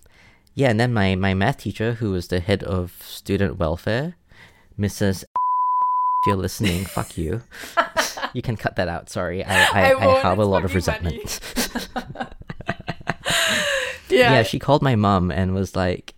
yeah, 0.54 0.70
and 0.70 0.80
then 0.80 0.94
my 0.94 1.16
my 1.16 1.34
math 1.34 1.58
teacher, 1.58 1.94
who 1.94 2.12
was 2.12 2.28
the 2.28 2.40
head 2.40 2.62
of 2.62 2.94
student 3.02 3.58
welfare, 3.58 4.16
Mrs. 4.78 5.24
If 6.22 6.30
you're 6.30 6.36
listening, 6.36 6.84
fuck 6.86 7.16
you. 7.18 7.42
you 8.32 8.42
can 8.42 8.56
cut 8.56 8.74
that 8.76 8.88
out. 8.88 9.10
Sorry, 9.10 9.44
I 9.44 9.64
I, 9.66 9.92
I, 9.92 10.16
I 10.16 10.18
have 10.20 10.38
a 10.38 10.44
lot 10.44 10.64
of 10.64 10.74
resentment. 10.74 11.40
Yeah. 14.08 14.32
yeah, 14.32 14.42
she 14.42 14.58
called 14.58 14.82
my 14.82 14.96
mom 14.96 15.30
and 15.30 15.54
was 15.54 15.76
like, 15.76 16.14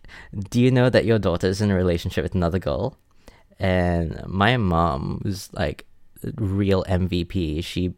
"Do 0.51 0.61
you 0.61 0.71
know 0.71 0.91
that 0.91 1.05
your 1.05 1.19
daughter's 1.19 1.61
in 1.61 1.71
a 1.71 1.75
relationship 1.75 2.23
with 2.23 2.35
another 2.35 2.59
girl?" 2.59 2.97
And 3.59 4.23
my 4.27 4.57
mom 4.57 5.21
was 5.25 5.53
like, 5.53 5.85
real 6.37 6.85
MVP. 6.85 7.63
She 7.65 7.95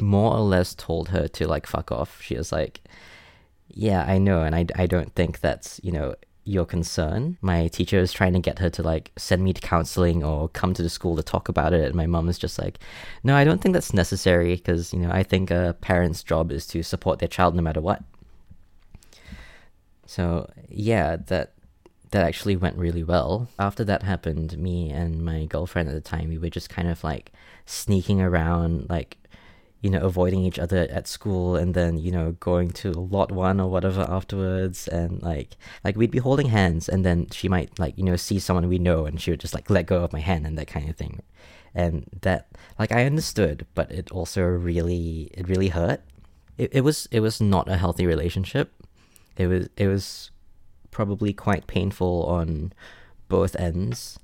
more 0.00 0.32
or 0.34 0.40
less 0.40 0.74
told 0.74 1.08
her 1.10 1.28
to 1.28 1.46
like 1.46 1.66
fuck 1.66 1.92
off. 1.92 2.20
She 2.22 2.36
was 2.36 2.52
like, 2.52 2.80
"Yeah, 3.68 4.04
I 4.04 4.18
know, 4.18 4.42
and 4.42 4.54
I 4.54 4.66
I 4.76 4.86
don't 4.86 5.14
think 5.14 5.40
that's 5.40 5.80
you 5.82 5.92
know." 5.92 6.14
your 6.44 6.64
concern. 6.64 7.38
My 7.40 7.68
teacher 7.68 8.00
was 8.00 8.12
trying 8.12 8.32
to 8.32 8.40
get 8.40 8.58
her 8.58 8.70
to 8.70 8.82
like 8.82 9.12
send 9.16 9.44
me 9.44 9.52
to 9.52 9.60
counseling 9.60 10.24
or 10.24 10.48
come 10.48 10.74
to 10.74 10.82
the 10.82 10.88
school 10.88 11.16
to 11.16 11.22
talk 11.22 11.48
about 11.48 11.72
it. 11.72 11.84
And 11.84 11.94
my 11.94 12.06
mom 12.06 12.28
is 12.28 12.38
just 12.38 12.58
like, 12.58 12.78
no, 13.22 13.36
I 13.36 13.44
don't 13.44 13.60
think 13.60 13.74
that's 13.74 13.94
necessary 13.94 14.56
because, 14.56 14.92
you 14.92 14.98
know, 14.98 15.10
I 15.12 15.22
think 15.22 15.50
a 15.50 15.76
parent's 15.80 16.22
job 16.22 16.50
is 16.50 16.66
to 16.68 16.82
support 16.82 17.20
their 17.20 17.28
child 17.28 17.54
no 17.54 17.62
matter 17.62 17.80
what. 17.80 18.02
So 20.12 20.50
yeah, 20.68 21.16
that 21.28 21.54
that 22.10 22.22
actually 22.22 22.56
went 22.56 22.76
really 22.76 23.02
well. 23.02 23.48
After 23.58 23.82
that 23.84 24.02
happened, 24.02 24.58
me 24.58 24.90
and 24.90 25.24
my 25.24 25.46
girlfriend 25.46 25.88
at 25.88 25.94
the 25.94 26.02
time, 26.02 26.28
we 26.28 26.36
were 26.36 26.50
just 26.50 26.68
kind 26.68 26.88
of 26.88 27.02
like 27.02 27.32
sneaking 27.64 28.20
around, 28.20 28.90
like 28.90 29.16
you 29.80 29.88
know, 29.88 30.00
avoiding 30.02 30.44
each 30.44 30.58
other 30.58 30.86
at 30.90 31.08
school, 31.08 31.56
and 31.56 31.72
then 31.72 31.96
you 31.98 32.12
know 32.12 32.32
going 32.40 32.70
to 32.82 32.92
lot 32.92 33.32
one 33.32 33.58
or 33.58 33.70
whatever 33.70 34.02
afterwards, 34.02 34.86
and 34.86 35.22
like 35.22 35.56
like 35.82 35.96
we'd 35.96 36.10
be 36.10 36.18
holding 36.18 36.48
hands, 36.48 36.90
and 36.90 37.06
then 37.06 37.28
she 37.30 37.48
might 37.48 37.78
like 37.78 37.96
you 37.96 38.04
know 38.04 38.16
see 38.16 38.38
someone 38.38 38.68
we 38.68 38.78
know, 38.78 39.06
and 39.06 39.18
she 39.18 39.30
would 39.30 39.40
just 39.40 39.54
like 39.54 39.70
let 39.70 39.86
go 39.86 40.04
of 40.04 40.12
my 40.12 40.20
hand 40.20 40.46
and 40.46 40.58
that 40.58 40.66
kind 40.66 40.90
of 40.90 40.96
thing, 40.96 41.22
and 41.74 42.04
that 42.20 42.48
like 42.78 42.92
I 42.92 43.06
understood, 43.06 43.64
but 43.74 43.90
it 43.90 44.10
also 44.10 44.42
really 44.42 45.30
it 45.32 45.48
really 45.48 45.68
hurt. 45.68 46.02
It 46.58 46.68
it 46.74 46.80
was 46.82 47.08
it 47.10 47.20
was 47.20 47.40
not 47.40 47.70
a 47.70 47.78
healthy 47.78 48.06
relationship 48.06 48.81
it 49.36 49.46
was 49.46 49.68
it 49.76 49.88
was 49.88 50.30
probably 50.90 51.32
quite 51.32 51.66
painful 51.66 52.24
on 52.26 52.72
both 53.28 53.56
ends 53.56 54.18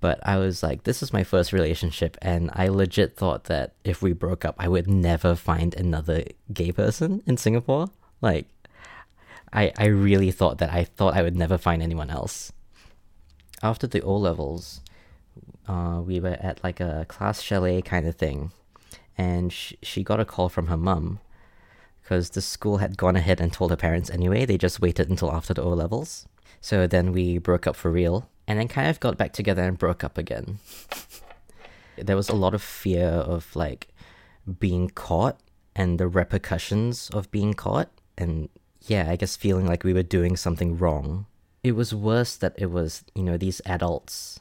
but 0.00 0.20
I 0.26 0.36
was 0.38 0.62
like, 0.62 0.84
this 0.84 1.02
is 1.02 1.12
my 1.12 1.24
first 1.24 1.52
relationship, 1.52 2.16
and 2.22 2.50
I 2.54 2.68
legit 2.68 3.16
thought 3.16 3.44
that 3.44 3.74
if 3.82 4.00
we 4.00 4.12
broke 4.12 4.44
up, 4.44 4.54
I 4.58 4.68
would 4.68 4.88
never 4.88 5.34
find 5.34 5.74
another 5.74 6.24
gay 6.52 6.70
person 6.70 7.22
in 7.26 7.36
Singapore. 7.36 7.88
Like, 8.20 8.46
I 9.52 9.72
I 9.76 9.86
really 9.86 10.30
thought 10.30 10.58
that 10.58 10.72
I 10.72 10.84
thought 10.84 11.16
I 11.16 11.22
would 11.22 11.36
never 11.36 11.58
find 11.58 11.82
anyone 11.82 12.10
else. 12.10 12.52
After 13.60 13.88
the 13.88 14.02
O 14.02 14.16
levels, 14.16 14.82
uh, 15.66 16.00
we 16.04 16.20
were 16.20 16.36
at 16.40 16.62
like 16.62 16.78
a 16.78 17.04
class 17.08 17.42
chalet 17.42 17.82
kind 17.82 18.06
of 18.06 18.14
thing, 18.14 18.52
and 19.16 19.52
sh- 19.52 19.74
she 19.82 20.04
got 20.04 20.20
a 20.20 20.24
call 20.24 20.48
from 20.48 20.68
her 20.68 20.76
mum 20.76 21.18
because 22.08 22.30
the 22.30 22.40
school 22.40 22.78
had 22.78 22.96
gone 22.96 23.16
ahead 23.16 23.38
and 23.38 23.52
told 23.52 23.70
her 23.70 23.76
parents 23.76 24.08
anyway. 24.08 24.46
They 24.46 24.56
just 24.56 24.80
waited 24.80 25.10
until 25.10 25.30
after 25.30 25.52
the 25.52 25.60
O 25.60 25.68
levels. 25.68 26.26
So 26.58 26.86
then 26.86 27.12
we 27.12 27.36
broke 27.36 27.66
up 27.66 27.76
for 27.76 27.90
real, 27.90 28.30
and 28.46 28.58
then 28.58 28.66
kind 28.66 28.88
of 28.88 28.98
got 28.98 29.18
back 29.18 29.34
together 29.34 29.62
and 29.62 29.76
broke 29.76 30.02
up 30.02 30.16
again. 30.16 30.58
there 31.98 32.16
was 32.16 32.30
a 32.30 32.34
lot 32.34 32.54
of 32.54 32.62
fear 32.62 33.08
of 33.08 33.54
like 33.54 33.88
being 34.58 34.88
caught 34.88 35.38
and 35.76 36.00
the 36.00 36.08
repercussions 36.08 37.10
of 37.10 37.30
being 37.30 37.52
caught, 37.52 37.90
and 38.16 38.48
yeah, 38.86 39.10
I 39.10 39.16
guess 39.16 39.36
feeling 39.36 39.66
like 39.66 39.84
we 39.84 39.92
were 39.92 40.02
doing 40.02 40.34
something 40.34 40.78
wrong. 40.78 41.26
It 41.62 41.72
was 41.72 41.94
worse 41.94 42.36
that 42.36 42.54
it 42.56 42.70
was, 42.70 43.04
you 43.14 43.22
know, 43.22 43.36
these 43.36 43.60
adults 43.66 44.40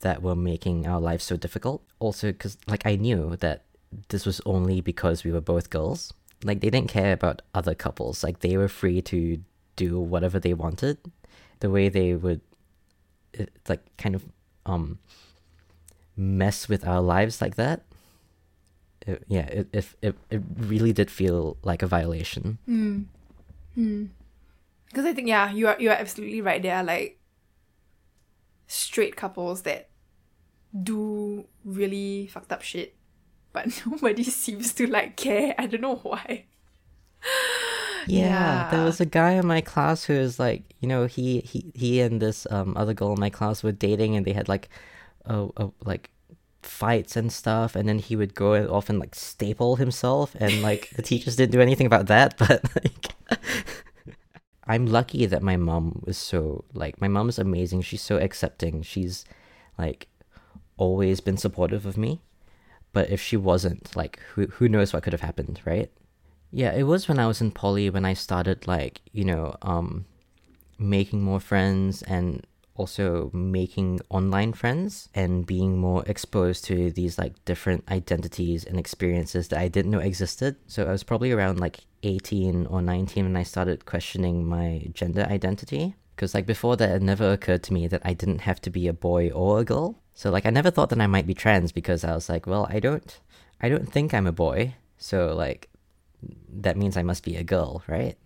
that 0.00 0.20
were 0.20 0.36
making 0.36 0.86
our 0.86 1.00
lives 1.00 1.24
so 1.24 1.38
difficult. 1.38 1.82
Also, 2.00 2.32
because 2.32 2.58
like 2.66 2.84
I 2.84 2.96
knew 2.96 3.34
that 3.36 3.64
this 4.10 4.26
was 4.26 4.42
only 4.44 4.82
because 4.82 5.24
we 5.24 5.32
were 5.32 5.40
both 5.40 5.70
girls 5.70 6.12
like 6.44 6.60
they 6.60 6.70
didn't 6.70 6.90
care 6.90 7.12
about 7.12 7.42
other 7.54 7.74
couples. 7.74 8.22
Like 8.22 8.40
they 8.40 8.56
were 8.56 8.68
free 8.68 9.02
to 9.02 9.42
do 9.76 10.00
whatever 10.00 10.38
they 10.38 10.54
wanted. 10.54 10.98
The 11.60 11.70
way 11.70 11.88
they 11.88 12.14
would, 12.14 12.40
it, 13.32 13.50
like, 13.68 13.80
kind 13.96 14.14
of 14.14 14.24
um 14.66 14.98
mess 16.16 16.68
with 16.68 16.86
our 16.86 17.00
lives 17.00 17.40
like 17.40 17.56
that. 17.56 17.82
It, 19.06 19.24
yeah, 19.28 19.46
it, 19.46 19.68
it 19.72 19.86
it 20.02 20.16
it 20.30 20.42
really 20.56 20.92
did 20.92 21.10
feel 21.10 21.56
like 21.62 21.82
a 21.82 21.86
violation. 21.86 22.58
Hmm. 22.66 23.02
Hmm. 23.74 24.06
Because 24.86 25.04
I 25.04 25.12
think 25.12 25.28
yeah, 25.28 25.50
you 25.50 25.68
are 25.68 25.76
you 25.78 25.90
are 25.90 25.96
absolutely 25.96 26.40
right. 26.40 26.62
There 26.62 26.74
are 26.74 26.84
like 26.84 27.18
straight 28.66 29.16
couples 29.16 29.62
that 29.62 29.88
do 30.82 31.46
really 31.64 32.26
fucked 32.26 32.52
up 32.52 32.62
shit 32.62 32.97
but 33.58 33.82
nobody 33.86 34.22
seems 34.22 34.72
to 34.74 34.86
like 34.86 35.16
care. 35.16 35.54
I 35.58 35.66
don't 35.66 35.80
know 35.80 35.96
why. 35.96 36.44
Yeah, 38.06 38.26
yeah, 38.26 38.68
there 38.70 38.84
was 38.84 39.00
a 39.00 39.06
guy 39.06 39.32
in 39.32 39.46
my 39.46 39.60
class 39.60 40.04
who 40.04 40.14
was 40.14 40.38
like, 40.38 40.62
you 40.80 40.88
know, 40.88 41.06
he 41.06 41.40
he 41.40 41.72
he 41.74 42.00
and 42.00 42.22
this 42.22 42.46
um 42.50 42.76
other 42.76 42.94
girl 42.94 43.12
in 43.12 43.20
my 43.20 43.30
class 43.30 43.62
were 43.62 43.72
dating, 43.72 44.16
and 44.16 44.24
they 44.24 44.32
had 44.32 44.48
like, 44.48 44.68
a 45.26 45.48
like 45.84 46.10
fights 46.62 47.16
and 47.16 47.32
stuff, 47.32 47.74
and 47.74 47.88
then 47.88 47.98
he 47.98 48.16
would 48.16 48.34
go 48.34 48.54
off 48.68 48.88
and 48.88 48.98
like 48.98 49.14
staple 49.14 49.76
himself, 49.76 50.34
and 50.36 50.62
like 50.62 50.90
the 50.90 51.02
teachers 51.02 51.36
didn't 51.36 51.52
do 51.52 51.60
anything 51.60 51.86
about 51.86 52.06
that, 52.06 52.38
but 52.38 52.64
like. 52.76 53.06
I'm 54.70 54.84
lucky 54.84 55.24
that 55.24 55.42
my 55.42 55.56
mom 55.56 56.02
was 56.04 56.18
so 56.18 56.66
like 56.74 57.00
my 57.00 57.08
mom 57.08 57.30
is 57.30 57.38
amazing. 57.38 57.80
She's 57.80 58.02
so 58.02 58.18
accepting. 58.18 58.82
She's 58.82 59.24
like 59.78 60.08
always 60.76 61.20
been 61.20 61.38
supportive 61.38 61.86
of 61.86 61.96
me. 61.96 62.20
But 62.92 63.10
if 63.10 63.20
she 63.20 63.36
wasn't, 63.36 63.94
like, 63.94 64.18
who 64.34 64.46
who 64.46 64.68
knows 64.68 64.92
what 64.92 65.02
could 65.02 65.12
have 65.12 65.20
happened, 65.20 65.60
right? 65.64 65.90
Yeah, 66.50 66.72
it 66.72 66.84
was 66.84 67.08
when 67.08 67.18
I 67.18 67.26
was 67.26 67.40
in 67.40 67.50
poly 67.50 67.90
when 67.90 68.04
I 68.04 68.14
started, 68.14 68.66
like, 68.66 69.02
you 69.12 69.24
know, 69.24 69.56
um, 69.62 70.06
making 70.78 71.22
more 71.22 71.40
friends 71.40 72.02
and 72.02 72.46
also 72.78 73.30
making 73.34 74.00
online 74.08 74.52
friends 74.52 75.08
and 75.14 75.44
being 75.44 75.76
more 75.76 76.04
exposed 76.06 76.64
to 76.64 76.90
these 76.92 77.18
like 77.18 77.44
different 77.44 77.84
identities 77.90 78.64
and 78.64 78.78
experiences 78.78 79.48
that 79.48 79.58
I 79.58 79.68
didn't 79.68 79.90
know 79.90 79.98
existed. 79.98 80.56
So 80.68 80.86
I 80.86 80.92
was 80.92 81.02
probably 81.02 81.32
around 81.32 81.58
like 81.58 81.80
18 82.04 82.66
or 82.66 82.80
19 82.80 83.24
when 83.24 83.36
I 83.36 83.42
started 83.42 83.84
questioning 83.84 84.46
my 84.46 84.86
gender 84.94 85.26
identity. 85.28 85.96
Because 86.14 86.34
like 86.34 86.46
before 86.46 86.76
that, 86.76 86.90
it 86.90 87.02
never 87.02 87.32
occurred 87.32 87.64
to 87.64 87.72
me 87.72 87.88
that 87.88 88.02
I 88.04 88.14
didn't 88.14 88.40
have 88.40 88.60
to 88.62 88.70
be 88.70 88.88
a 88.88 88.92
boy 88.92 89.30
or 89.30 89.60
a 89.60 89.64
girl. 89.64 90.00
So 90.18 90.32
like 90.32 90.46
I 90.46 90.50
never 90.50 90.72
thought 90.72 90.88
that 90.88 91.00
I 91.00 91.06
might 91.06 91.28
be 91.28 91.32
trans 91.32 91.70
because 91.70 92.02
I 92.02 92.12
was 92.12 92.28
like, 92.28 92.44
well, 92.44 92.66
I 92.68 92.80
don't 92.80 93.20
I 93.60 93.68
don't 93.68 93.88
think 93.88 94.12
I'm 94.12 94.26
a 94.26 94.32
boy. 94.32 94.74
So 94.96 95.32
like 95.32 95.68
that 96.52 96.76
means 96.76 96.96
I 96.96 97.04
must 97.04 97.22
be 97.22 97.36
a 97.36 97.44
girl, 97.44 97.84
right? 97.86 98.16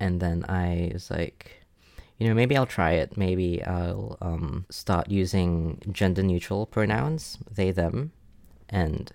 And 0.00 0.18
then 0.18 0.44
I 0.48 0.90
was 0.92 1.12
like, 1.12 1.62
you 2.18 2.26
know, 2.26 2.34
maybe 2.34 2.56
I'll 2.56 2.66
try 2.66 2.94
it. 2.94 3.16
Maybe 3.16 3.62
I'll 3.62 4.18
um, 4.20 4.66
start 4.68 5.10
using 5.10 5.80
gender 5.92 6.24
neutral 6.24 6.66
pronouns, 6.66 7.38
they, 7.48 7.70
them. 7.70 8.10
And 8.68 9.12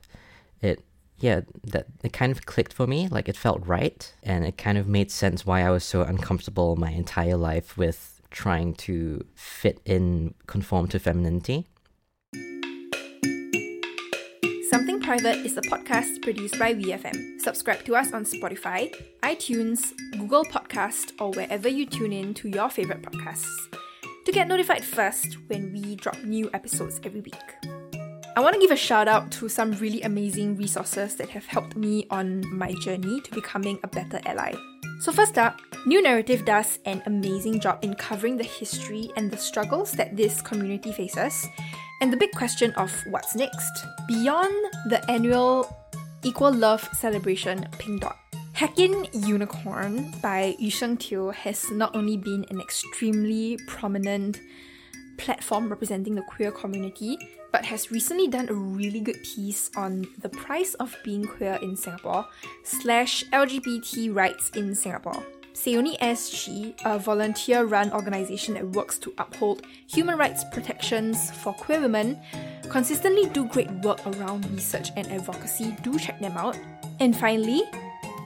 it, 0.62 0.82
yeah, 1.20 1.42
that 1.66 1.88
it 2.06 2.14
kind 2.14 2.32
of 2.32 2.46
clicked 2.46 2.72
for 2.72 2.88
me. 2.88 3.10
Like 3.10 3.28
it 3.28 3.36
felt 3.36 3.68
right. 3.68 4.14
And 4.24 4.46
it 4.46 4.58
kind 4.58 4.78
of 4.78 4.88
made 4.88 5.12
sense 5.12 5.46
why 5.46 5.62
I 5.62 5.72
was 5.72 5.84
so 5.84 6.04
uncomfortable 6.04 6.78
my 6.78 6.92
entire 6.92 7.36
life 7.36 7.78
with 7.78 8.22
trying 8.32 8.76
to 8.76 9.26
fit 9.36 9.82
in, 9.84 10.36
conform 10.48 10.88
to 10.88 11.00
femininity. 11.00 11.68
Something 14.74 15.02
Private 15.02 15.46
is 15.46 15.56
a 15.56 15.62
podcast 15.62 16.24
produced 16.24 16.58
by 16.58 16.74
VFM. 16.74 17.40
Subscribe 17.40 17.86
to 17.86 17.96
us 17.96 18.12
on 18.12 18.26
Spotify, 18.26 18.92
iTunes, 19.22 19.94
Google 20.18 20.44
Podcast, 20.44 21.12
or 21.22 21.30
wherever 21.30 21.70
you 21.70 21.86
tune 21.86 22.12
in 22.12 22.34
to 22.34 22.50
your 22.50 22.72
favorite 22.72 23.04
podcasts 23.04 23.72
to 24.26 24.32
get 24.32 24.48
notified 24.48 24.84
first 24.84 25.38
when 25.46 25.72
we 25.72 25.96
drop 25.98 26.18
new 26.24 26.50
episodes 26.56 27.00
every 27.04 27.22
week. 27.22 27.36
I 28.36 28.40
want 28.40 28.56
to 28.56 28.60
give 28.60 28.72
a 28.72 28.76
shout 28.76 29.08
out 29.08 29.32
to 29.34 29.48
some 29.48 29.74
really 29.74 30.02
amazing 30.02 30.58
resources 30.58 31.18
that 31.18 31.30
have 31.30 31.46
helped 31.46 31.76
me 31.76 32.08
on 32.10 32.42
my 32.52 32.74
journey 32.82 33.22
to 33.22 33.32
becoming 33.32 33.78
a 33.84 33.88
better 33.88 34.22
ally. 34.26 34.56
So, 35.04 35.12
first 35.12 35.38
up, 35.38 35.60
New 35.86 36.02
Narrative 36.02 36.46
does 36.46 36.80
an 36.86 37.04
amazing 37.06 37.60
job 37.60 37.80
in 37.84 37.94
covering 37.94 38.38
the 38.38 38.46
history 38.46 39.12
and 39.18 39.30
the 39.30 39.36
struggles 39.36 39.92
that 40.00 40.16
this 40.16 40.42
community 40.42 40.94
faces 40.94 41.46
and 42.00 42.08
the 42.08 42.16
big 42.16 42.32
question 42.32 42.72
of 42.76 42.90
what's 43.10 43.36
next. 43.36 43.84
Beyond 44.08 44.56
the 44.88 45.04
annual 45.12 45.68
Equal 46.24 46.54
Love 46.54 46.88
celebration 46.94 47.68
Pink 47.80 48.00
Dot, 48.00 48.16
Heckin' 48.56 49.28
Unicorn 49.28 50.10
by 50.22 50.56
Yu 50.58 50.72
Sheng 50.72 50.96
Teo 50.96 51.32
has 51.32 51.70
not 51.70 51.94
only 51.98 52.16
been 52.16 52.46
an 52.50 52.62
extremely 52.62 53.60
prominent 53.68 54.40
platform 55.18 55.68
representing 55.68 56.16
the 56.16 56.22
queer 56.22 56.50
community, 56.50 57.18
but 57.54 57.64
has 57.64 57.92
recently 57.92 58.28
done 58.28 58.50
a 58.50 58.54
really 58.54 59.00
good 59.00 59.22
piece 59.24 59.70
on 59.78 60.08
the 60.20 60.28
price 60.28 60.74
of 60.74 60.98
being 61.04 61.24
queer 61.24 61.60
in 61.62 61.78
Singapore 61.78 62.26
slash 62.64 63.24
LGBT 63.26 64.14
rights 64.14 64.50
in 64.56 64.74
Singapore. 64.74 65.24
Sayoni 65.54 65.98
SG, 66.00 66.74
a 66.84 66.98
volunteer 66.98 67.64
run 67.66 67.94
organization 67.94 68.56
that 68.56 68.68
works 68.72 68.98
to 68.98 69.14
uphold 69.20 69.68
human 69.88 70.18
rights 70.18 70.44
protections 70.52 71.30
for 71.30 71.54
queer 71.54 71.80
women, 71.80 72.20
consistently 72.70 73.28
do 73.30 73.46
great 73.46 73.70
work 73.84 74.06
around 74.08 74.50
research 74.50 74.90
and 74.98 75.06
advocacy. 75.12 75.78
Do 75.84 76.00
check 76.00 76.20
them 76.20 76.36
out. 76.36 76.58
And 77.00 77.16
finally, 77.16 77.62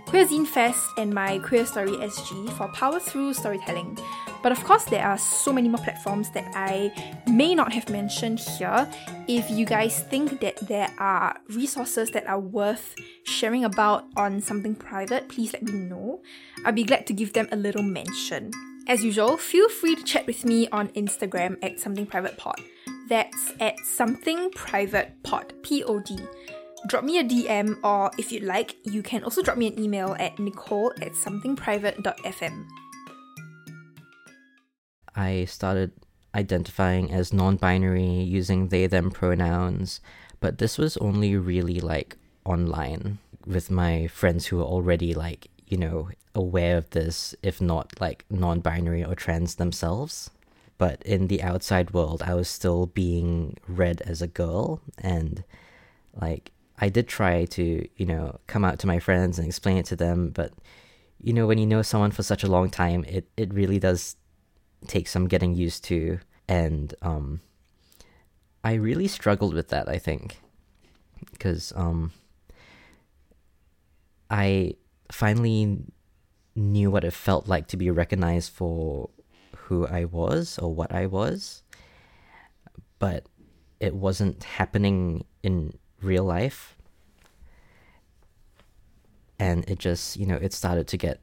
Queerzine 0.05 0.47
Fest 0.47 0.85
and 0.97 1.13
my 1.13 1.37
Queer 1.39 1.65
Story 1.65 1.91
SG 1.91 2.49
for 2.53 2.69
power 2.69 2.97
through 2.97 3.33
storytelling. 3.33 3.99
But 4.43 4.51
of 4.51 4.63
course, 4.63 4.85
there 4.85 5.05
are 5.05 5.17
so 5.17 5.51
many 5.51 5.67
more 5.67 5.83
platforms 5.83 6.29
that 6.31 6.45
I 6.55 6.91
may 7.27 7.55
not 7.55 7.73
have 7.73 7.89
mentioned 7.89 8.39
here. 8.39 8.87
If 9.27 9.49
you 9.49 9.65
guys 9.65 10.01
think 10.01 10.39
that 10.41 10.57
there 10.67 10.89
are 10.99 11.37
resources 11.49 12.11
that 12.11 12.27
are 12.27 12.39
worth 12.39 12.95
sharing 13.23 13.65
about 13.65 14.05
on 14.15 14.41
something 14.41 14.75
private, 14.75 15.29
please 15.29 15.53
let 15.53 15.63
me 15.63 15.73
know. 15.73 16.21
I'll 16.65 16.73
be 16.73 16.83
glad 16.83 17.07
to 17.07 17.13
give 17.13 17.33
them 17.33 17.47
a 17.51 17.55
little 17.55 17.83
mention. 17.83 18.51
As 18.87 19.03
usual, 19.03 19.35
feel 19.35 19.67
free 19.67 19.95
to 19.95 20.03
chat 20.03 20.25
with 20.27 20.45
me 20.45 20.69
on 20.69 20.87
Instagram 20.89 21.57
at 21.61 21.79
something 21.79 22.05
private 22.05 22.37
pod. 22.37 22.61
That's 23.09 23.53
at 23.59 23.79
something 23.79 24.51
private 24.51 25.21
pod, 25.23 25.53
P 25.63 25.83
O 25.83 25.99
D 25.99 26.17
drop 26.85 27.03
me 27.03 27.19
a 27.19 27.23
DM 27.23 27.77
or 27.83 28.11
if 28.17 28.31
you'd 28.31 28.43
like, 28.43 28.75
you 28.83 29.01
can 29.01 29.23
also 29.23 29.41
drop 29.41 29.57
me 29.57 29.67
an 29.67 29.79
email 29.79 30.15
at 30.19 30.37
nicole 30.39 30.93
at 31.01 31.13
somethingprivate.fm. 31.13 32.65
I 35.17 35.45
started 35.45 35.91
identifying 36.35 37.11
as 37.11 37.33
non 37.33 37.57
binary 37.57 38.05
using 38.05 38.67
they 38.67 38.85
them 38.85 39.09
pronouns, 39.09 39.99
but 40.39 40.59
this 40.59 40.77
was 40.77 40.95
only 40.97 41.35
really 41.35 41.79
like 41.79 42.15
online 42.45 43.17
with 43.45 43.71
my 43.71 44.07
friends 44.07 44.45
who 44.45 44.57
were 44.57 44.63
already 44.63 45.15
like, 45.15 45.47
you 45.65 45.77
know, 45.77 46.09
aware 46.35 46.77
of 46.77 46.91
this, 46.91 47.33
if 47.41 47.59
not 47.59 47.99
like 47.99 48.25
non 48.29 48.59
binary 48.59 49.03
or 49.03 49.15
trans 49.15 49.55
themselves. 49.55 50.29
But 50.77 51.01
in 51.01 51.27
the 51.27 51.41
outside 51.41 51.91
world, 51.91 52.21
I 52.21 52.35
was 52.35 52.47
still 52.47 52.85
being 52.85 53.57
read 53.67 54.01
as 54.01 54.21
a 54.21 54.27
girl 54.27 54.79
and 54.99 55.43
like 56.21 56.51
I 56.77 56.89
did 56.89 57.07
try 57.07 57.45
to, 57.45 57.87
you 57.95 58.05
know, 58.05 58.39
come 58.45 58.63
out 58.63 58.77
to 58.79 58.87
my 58.87 58.99
friends 58.99 59.39
and 59.39 59.47
explain 59.47 59.77
it 59.77 59.87
to 59.87 59.95
them, 59.95 60.29
but 60.29 60.53
you 61.19 61.33
know, 61.33 61.47
when 61.47 61.57
you 61.57 61.65
know 61.65 61.81
someone 61.81 62.11
for 62.11 62.21
such 62.21 62.43
a 62.43 62.47
long 62.47 62.69
time, 62.69 63.03
it, 63.05 63.25
it 63.35 63.51
really 63.51 63.79
does 63.79 64.15
take 64.85 65.07
some 65.07 65.27
getting 65.27 65.55
used 65.55 65.83
to. 65.85 66.19
And 66.47 66.93
um, 67.01 67.41
I 68.63 68.73
really 68.73 69.07
struggled 69.07 69.53
with 69.53 69.69
that, 69.69 69.89
I 69.89 69.97
think, 69.97 70.39
because 71.31 71.73
um, 71.75 72.11
I 74.29 74.75
finally 75.11 75.79
knew 76.55 76.91
what 76.91 77.03
it 77.03 77.13
felt 77.13 77.47
like 77.47 77.67
to 77.67 77.77
be 77.77 77.89
recognized 77.91 78.51
for 78.51 79.09
who 79.55 79.85
I 79.85 80.05
was 80.05 80.57
or 80.59 80.73
what 80.73 80.91
I 80.91 81.05
was, 81.05 81.63
but 82.99 83.25
it 83.79 83.93
wasn't 83.93 84.43
happening 84.43 85.25
in 85.43 85.77
real 86.01 86.23
life. 86.23 86.75
And 89.39 89.69
it 89.69 89.77
just, 89.77 90.17
you 90.17 90.25
know, 90.25 90.37
it 90.41 90.51
started 90.51 90.87
to 90.87 90.97
get, 90.97 91.21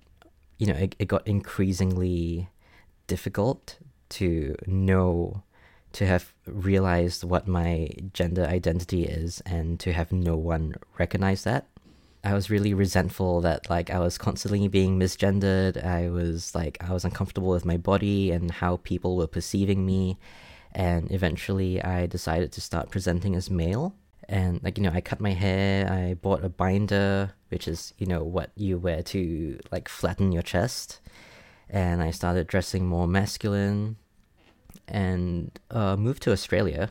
you 0.58 0.68
know, 0.68 0.74
it, 0.74 0.94
it 0.98 1.08
got 1.08 1.26
increasingly 1.26 2.48
difficult 3.06 3.78
to 4.10 4.54
know, 4.66 5.42
to 5.92 6.06
have 6.06 6.32
realized 6.46 7.24
what 7.24 7.46
my 7.46 7.90
gender 8.12 8.44
identity 8.44 9.04
is 9.04 9.40
and 9.46 9.78
to 9.80 9.92
have 9.92 10.12
no 10.12 10.36
one 10.36 10.74
recognize 10.98 11.44
that. 11.44 11.66
I 12.22 12.32
was 12.32 12.48
really 12.48 12.72
resentful 12.72 13.42
that 13.42 13.68
like 13.68 13.90
I 13.90 13.98
was 13.98 14.16
constantly 14.16 14.66
being 14.68 14.98
misgendered. 14.98 15.84
I 15.84 16.08
was 16.08 16.54
like 16.54 16.78
I 16.80 16.92
was 16.92 17.04
uncomfortable 17.04 17.50
with 17.50 17.66
my 17.66 17.76
body 17.76 18.30
and 18.30 18.50
how 18.50 18.78
people 18.78 19.16
were 19.16 19.26
perceiving 19.26 19.84
me. 19.84 20.18
And 20.72 21.12
eventually 21.12 21.82
I 21.82 22.06
decided 22.06 22.50
to 22.52 22.60
start 22.60 22.90
presenting 22.90 23.36
as 23.36 23.50
male 23.50 23.94
and 24.28 24.62
like 24.62 24.78
you 24.78 24.84
know 24.84 24.90
i 24.92 25.00
cut 25.00 25.20
my 25.20 25.32
hair 25.32 25.90
i 25.90 26.14
bought 26.14 26.44
a 26.44 26.48
binder 26.48 27.32
which 27.48 27.68
is 27.68 27.92
you 27.98 28.06
know 28.06 28.22
what 28.22 28.50
you 28.56 28.78
wear 28.78 29.02
to 29.02 29.58
like 29.70 29.88
flatten 29.88 30.32
your 30.32 30.42
chest 30.42 31.00
and 31.68 32.02
i 32.02 32.10
started 32.10 32.46
dressing 32.46 32.86
more 32.86 33.06
masculine 33.06 33.96
and 34.88 35.58
uh, 35.70 35.96
moved 35.96 36.22
to 36.22 36.32
australia 36.32 36.90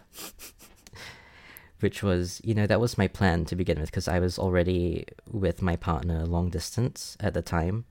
which 1.79 2.01
was 2.01 2.41
you 2.43 2.53
know 2.53 2.65
that 2.65 2.79
was 2.79 2.97
my 2.97 3.07
plan 3.07 3.45
to 3.45 3.55
begin 3.55 3.79
with 3.79 3.91
because 3.91 4.07
i 4.07 4.19
was 4.19 4.39
already 4.39 5.05
with 5.29 5.61
my 5.61 5.75
partner 5.75 6.25
long 6.25 6.49
distance 6.49 7.17
at 7.19 7.33
the 7.33 7.41
time 7.41 7.85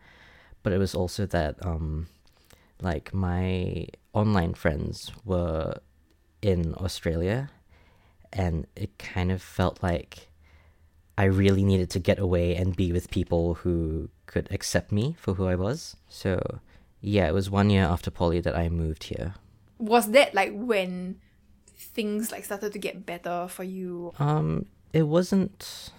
but 0.62 0.72
it 0.72 0.78
was 0.78 0.94
also 0.94 1.26
that 1.26 1.54
um 1.64 2.06
like 2.80 3.12
my 3.14 3.86
online 4.12 4.54
friends 4.54 5.12
were 5.24 5.74
in 6.40 6.74
australia 6.74 7.50
and 8.32 8.66
it 8.74 8.98
kind 8.98 9.30
of 9.30 9.42
felt 9.42 9.82
like 9.82 10.28
I 11.18 11.24
really 11.24 11.62
needed 11.62 11.90
to 11.90 11.98
get 11.98 12.18
away 12.18 12.56
and 12.56 12.74
be 12.74 12.92
with 12.92 13.10
people 13.10 13.54
who 13.54 14.08
could 14.26 14.48
accept 14.50 14.90
me 14.90 15.14
for 15.18 15.34
who 15.34 15.46
I 15.46 15.54
was. 15.54 15.96
So, 16.08 16.60
yeah, 17.02 17.26
it 17.26 17.34
was 17.34 17.50
one 17.50 17.68
year 17.68 17.84
after 17.84 18.10
poly 18.10 18.40
that 18.40 18.56
I 18.56 18.68
moved 18.68 19.04
here. 19.04 19.34
Was 19.78 20.12
that 20.12 20.34
like 20.34 20.52
when 20.54 21.20
things 21.76 22.30
like 22.30 22.44
started 22.44 22.72
to 22.72 22.78
get 22.78 23.04
better 23.04 23.48
for 23.48 23.64
you? 23.64 24.12
Um, 24.20 24.66
it 24.92 25.02
wasn't 25.02 25.90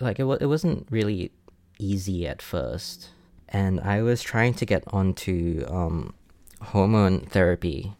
like 0.00 0.18
it 0.18 0.24
was. 0.24 0.38
It 0.40 0.46
wasn't 0.46 0.86
really 0.90 1.32
easy 1.78 2.26
at 2.26 2.40
first, 2.40 3.10
and 3.50 3.78
I 3.80 4.00
was 4.00 4.22
trying 4.22 4.54
to 4.54 4.64
get 4.64 4.82
onto 4.88 5.64
um 5.68 6.14
hormone 6.62 7.20
therapy, 7.20 7.92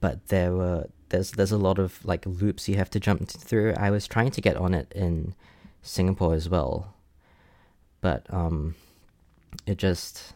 but 0.00 0.26
there 0.28 0.52
were 0.52 0.88
there's 1.10 1.30
there's 1.32 1.52
a 1.52 1.58
lot 1.58 1.78
of 1.78 2.04
like 2.04 2.26
loops 2.26 2.68
you 2.68 2.76
have 2.76 2.90
to 2.90 3.00
jump 3.00 3.28
through. 3.28 3.74
I 3.76 3.90
was 3.90 4.08
trying 4.08 4.32
to 4.32 4.40
get 4.40 4.56
on 4.56 4.74
it 4.74 4.92
in 4.92 5.34
Singapore 5.82 6.34
as 6.34 6.48
well, 6.48 6.94
but 8.00 8.26
um, 8.30 8.74
it 9.66 9.78
just 9.78 10.34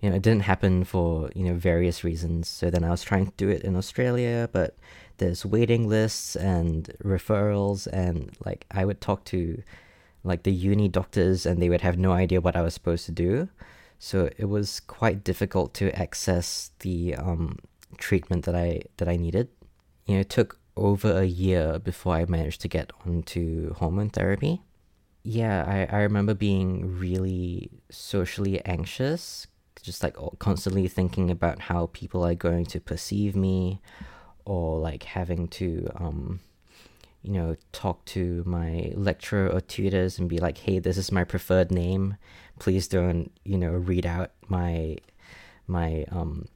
you 0.00 0.10
know 0.10 0.16
it 0.16 0.22
didn't 0.22 0.42
happen 0.42 0.84
for 0.84 1.30
you 1.34 1.44
know 1.44 1.54
various 1.54 2.04
reasons. 2.04 2.48
So 2.48 2.70
then 2.70 2.84
I 2.84 2.90
was 2.90 3.02
trying 3.02 3.26
to 3.26 3.32
do 3.36 3.48
it 3.48 3.62
in 3.62 3.76
Australia, 3.76 4.48
but 4.52 4.76
there's 5.18 5.44
waiting 5.44 5.88
lists 5.88 6.36
and 6.36 6.90
referrals, 7.02 7.86
and 7.92 8.30
like 8.44 8.66
I 8.70 8.84
would 8.84 9.00
talk 9.00 9.24
to 9.26 9.62
like 10.24 10.42
the 10.42 10.52
uni 10.52 10.88
doctors, 10.88 11.46
and 11.46 11.60
they 11.60 11.68
would 11.68 11.82
have 11.82 11.98
no 11.98 12.12
idea 12.12 12.40
what 12.40 12.56
I 12.56 12.62
was 12.62 12.74
supposed 12.74 13.06
to 13.06 13.12
do. 13.12 13.48
So 13.98 14.30
it 14.36 14.46
was 14.46 14.80
quite 14.80 15.24
difficult 15.24 15.74
to 15.74 15.90
access 15.98 16.70
the 16.80 17.16
um, 17.16 17.58
treatment 17.98 18.44
that 18.44 18.54
I 18.54 18.82
that 18.98 19.08
I 19.08 19.16
needed 19.16 19.48
you 20.08 20.14
know, 20.14 20.20
it 20.20 20.30
took 20.30 20.58
over 20.76 21.20
a 21.20 21.26
year 21.26 21.78
before 21.78 22.14
I 22.14 22.24
managed 22.24 22.62
to 22.62 22.68
get 22.68 22.90
onto 23.06 23.74
hormone 23.74 24.08
therapy. 24.08 24.62
Yeah, 25.22 25.64
I, 25.66 25.96
I 25.96 26.00
remember 26.00 26.32
being 26.32 26.98
really 26.98 27.70
socially 27.90 28.64
anxious, 28.64 29.46
just 29.82 30.02
like 30.02 30.16
constantly 30.38 30.88
thinking 30.88 31.30
about 31.30 31.60
how 31.60 31.90
people 31.92 32.24
are 32.24 32.34
going 32.34 32.66
to 32.66 32.80
perceive 32.80 33.34
me, 33.36 33.80
or 34.44 34.78
like 34.78 35.02
having 35.02 35.46
to, 35.48 35.90
um, 35.96 36.40
you 37.22 37.32
know, 37.32 37.56
talk 37.72 38.04
to 38.06 38.42
my 38.46 38.92
lecturer 38.94 39.48
or 39.48 39.60
tutors 39.60 40.18
and 40.18 40.28
be 40.28 40.38
like, 40.38 40.58
hey, 40.58 40.78
this 40.78 40.96
is 40.96 41.12
my 41.12 41.24
preferred 41.24 41.70
name. 41.70 42.16
Please 42.58 42.88
don't, 42.88 43.30
you 43.44 43.58
know, 43.58 43.72
read 43.72 44.06
out 44.06 44.30
my, 44.48 44.96
my, 45.66 46.06
um, 46.10 46.48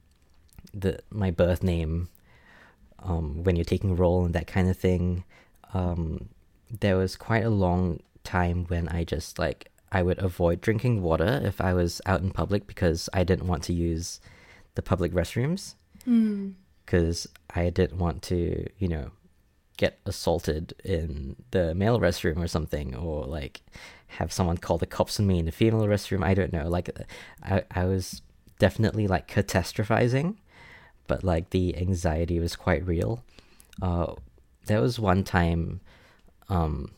the, 0.73 0.99
my 1.11 1.29
birth 1.29 1.61
name 1.61 2.09
um, 3.03 3.43
when 3.43 3.55
you're 3.55 3.63
taking 3.65 3.95
roll 3.95 4.25
and 4.25 4.33
that 4.33 4.47
kind 4.47 4.69
of 4.69 4.77
thing. 4.77 5.23
Um, 5.73 6.29
there 6.79 6.97
was 6.97 7.15
quite 7.15 7.43
a 7.43 7.49
long 7.49 7.99
time 8.23 8.65
when 8.69 8.87
I 8.87 9.03
just 9.03 9.37
like 9.37 9.69
I 9.93 10.01
would 10.01 10.19
avoid 10.19 10.61
drinking 10.61 11.01
water 11.01 11.41
if 11.43 11.61
I 11.61 11.73
was 11.73 12.01
out 12.05 12.21
in 12.21 12.31
public 12.31 12.67
because 12.67 13.09
I 13.13 13.23
didn't 13.23 13.47
want 13.47 13.63
to 13.63 13.73
use 13.73 14.19
the 14.75 14.81
public 14.81 15.13
restrooms 15.13 15.75
because 16.85 17.27
mm. 17.27 17.55
I 17.55 17.69
didn't 17.69 17.99
want 17.99 18.21
to, 18.23 18.67
you 18.77 18.87
know, 18.87 19.11
get 19.77 19.99
assaulted 20.05 20.73
in 20.83 21.35
the 21.51 21.73
male 21.75 21.99
restroom 21.99 22.43
or 22.43 22.47
something, 22.47 22.95
or 22.95 23.25
like 23.25 23.61
have 24.07 24.33
someone 24.33 24.57
call 24.57 24.77
the 24.77 24.85
cops 24.85 25.19
on 25.19 25.27
me 25.27 25.39
in 25.39 25.45
the 25.45 25.51
female 25.51 25.85
restroom. 25.85 26.23
I 26.23 26.33
don't 26.33 26.53
know. 26.53 26.67
Like, 26.67 26.89
I 27.43 27.63
I 27.71 27.85
was 27.85 28.21
definitely 28.59 29.07
like 29.07 29.27
catastrophizing 29.27 30.37
but 31.07 31.23
like 31.23 31.49
the 31.49 31.77
anxiety 31.77 32.39
was 32.39 32.55
quite 32.55 32.85
real. 32.85 33.23
Uh, 33.81 34.13
there 34.65 34.81
was 34.81 34.99
one 34.99 35.23
time, 35.23 35.81
um, 36.49 36.91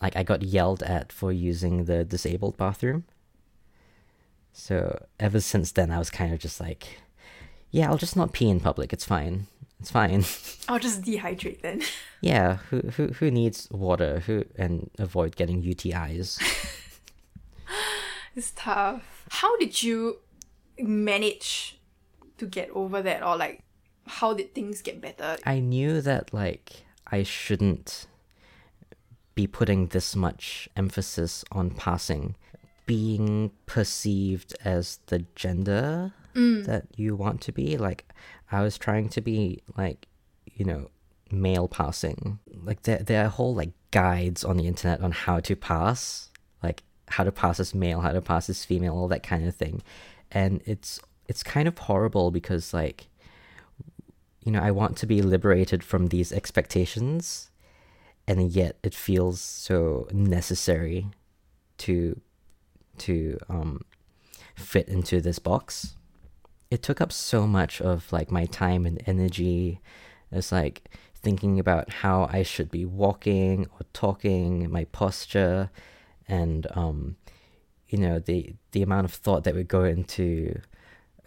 like 0.00 0.16
I 0.16 0.22
got 0.22 0.42
yelled 0.42 0.82
at 0.82 1.12
for 1.12 1.32
using 1.32 1.84
the 1.84 2.04
disabled 2.04 2.56
bathroom 2.56 3.04
So 4.52 5.04
ever 5.20 5.40
since 5.40 5.72
then, 5.72 5.90
I 5.90 5.98
was 5.98 6.10
kind 6.10 6.32
of 6.32 6.38
just 6.40 6.60
like, 6.60 6.98
yeah, 7.70 7.90
I'll 7.90 7.98
just 7.98 8.16
not 8.16 8.32
pee 8.32 8.48
in 8.48 8.60
public. 8.60 8.92
It's 8.92 9.04
fine. 9.04 9.46
It's 9.80 9.90
fine. 9.90 10.24
I'll 10.68 10.78
just 10.78 11.02
dehydrate 11.02 11.60
then. 11.60 11.82
yeah, 12.22 12.56
who 12.70 12.80
who 12.96 13.08
who 13.08 13.30
needs 13.30 13.68
water? 13.70 14.20
Who 14.20 14.44
and 14.56 14.90
avoid 14.98 15.36
getting 15.36 15.62
UTIs. 15.62 16.40
it's 18.34 18.52
tough. 18.56 19.26
How 19.28 19.56
did 19.58 19.82
you 19.82 20.20
manage 20.80 21.78
to 22.38 22.46
get 22.46 22.70
over 22.70 23.02
that, 23.02 23.22
or 23.22 23.36
like, 23.36 23.60
how 24.06 24.32
did 24.32 24.54
things 24.54 24.80
get 24.80 25.00
better? 25.02 25.36
I 25.44 25.60
knew 25.60 26.00
that 26.00 26.32
like 26.32 26.84
I 27.12 27.22
shouldn't 27.22 28.06
be 29.36 29.46
putting 29.46 29.86
this 29.88 30.16
much 30.16 30.68
emphasis 30.76 31.44
on 31.52 31.70
passing 31.70 32.34
being 32.86 33.50
perceived 33.66 34.56
as 34.64 34.98
the 35.06 35.24
gender 35.34 36.12
Mm. 36.36 36.66
that 36.66 36.84
you 36.96 37.16
want 37.16 37.40
to 37.40 37.52
be. 37.52 37.78
Like, 37.78 38.04
I 38.52 38.60
was 38.62 38.76
trying 38.76 39.08
to 39.08 39.20
be 39.22 39.62
like, 39.76 40.06
you 40.54 40.64
know, 40.66 40.90
male 41.30 41.66
passing. 41.66 42.38
Like, 42.62 42.82
there 42.82 42.98
there 42.98 43.24
are 43.24 43.28
whole 43.28 43.54
like 43.54 43.72
guides 43.90 44.44
on 44.44 44.58
the 44.58 44.66
internet 44.66 45.00
on 45.00 45.12
how 45.12 45.40
to 45.40 45.56
pass, 45.56 46.30
like 46.62 46.82
how 47.08 47.24
to 47.24 47.32
pass 47.32 47.58
as 47.58 47.74
male, 47.74 48.02
how 48.02 48.12
to 48.12 48.20
pass 48.20 48.50
as 48.50 48.64
female, 48.66 48.94
all 48.94 49.08
that 49.08 49.22
kind 49.22 49.48
of 49.48 49.56
thing, 49.56 49.82
and 50.30 50.60
it's 50.66 51.00
it's 51.26 51.42
kind 51.42 51.66
of 51.66 51.78
horrible 51.78 52.30
because 52.30 52.74
like, 52.74 53.08
you 54.44 54.52
know, 54.52 54.60
I 54.60 54.70
want 54.70 54.96
to 54.98 55.06
be 55.06 55.22
liberated 55.22 55.82
from 55.82 56.08
these 56.08 56.32
expectations, 56.32 57.50
and 58.26 58.50
yet 58.50 58.76
it 58.82 58.94
feels 58.94 59.40
so 59.40 60.08
necessary 60.12 61.06
to 61.78 62.20
to 62.98 63.38
um 63.48 63.82
fit 64.54 64.88
into 64.88 65.20
this 65.20 65.38
box. 65.38 65.94
It 66.70 66.82
took 66.82 67.00
up 67.00 67.12
so 67.12 67.46
much 67.46 67.80
of 67.80 68.12
like 68.12 68.30
my 68.30 68.46
time 68.46 68.86
and 68.86 69.02
energy. 69.06 69.80
It's 70.32 70.50
like 70.50 70.88
thinking 71.26 71.58
about 71.58 71.90
how 71.90 72.28
i 72.32 72.40
should 72.44 72.70
be 72.70 72.84
walking 72.84 73.66
or 73.72 73.80
talking 73.92 74.70
my 74.70 74.84
posture 74.84 75.68
and 76.28 76.68
um 76.76 77.16
you 77.88 77.98
know 77.98 78.20
the 78.20 78.54
the 78.70 78.80
amount 78.80 79.04
of 79.04 79.12
thought 79.12 79.42
that 79.42 79.52
would 79.52 79.66
go 79.66 79.82
into 79.82 80.60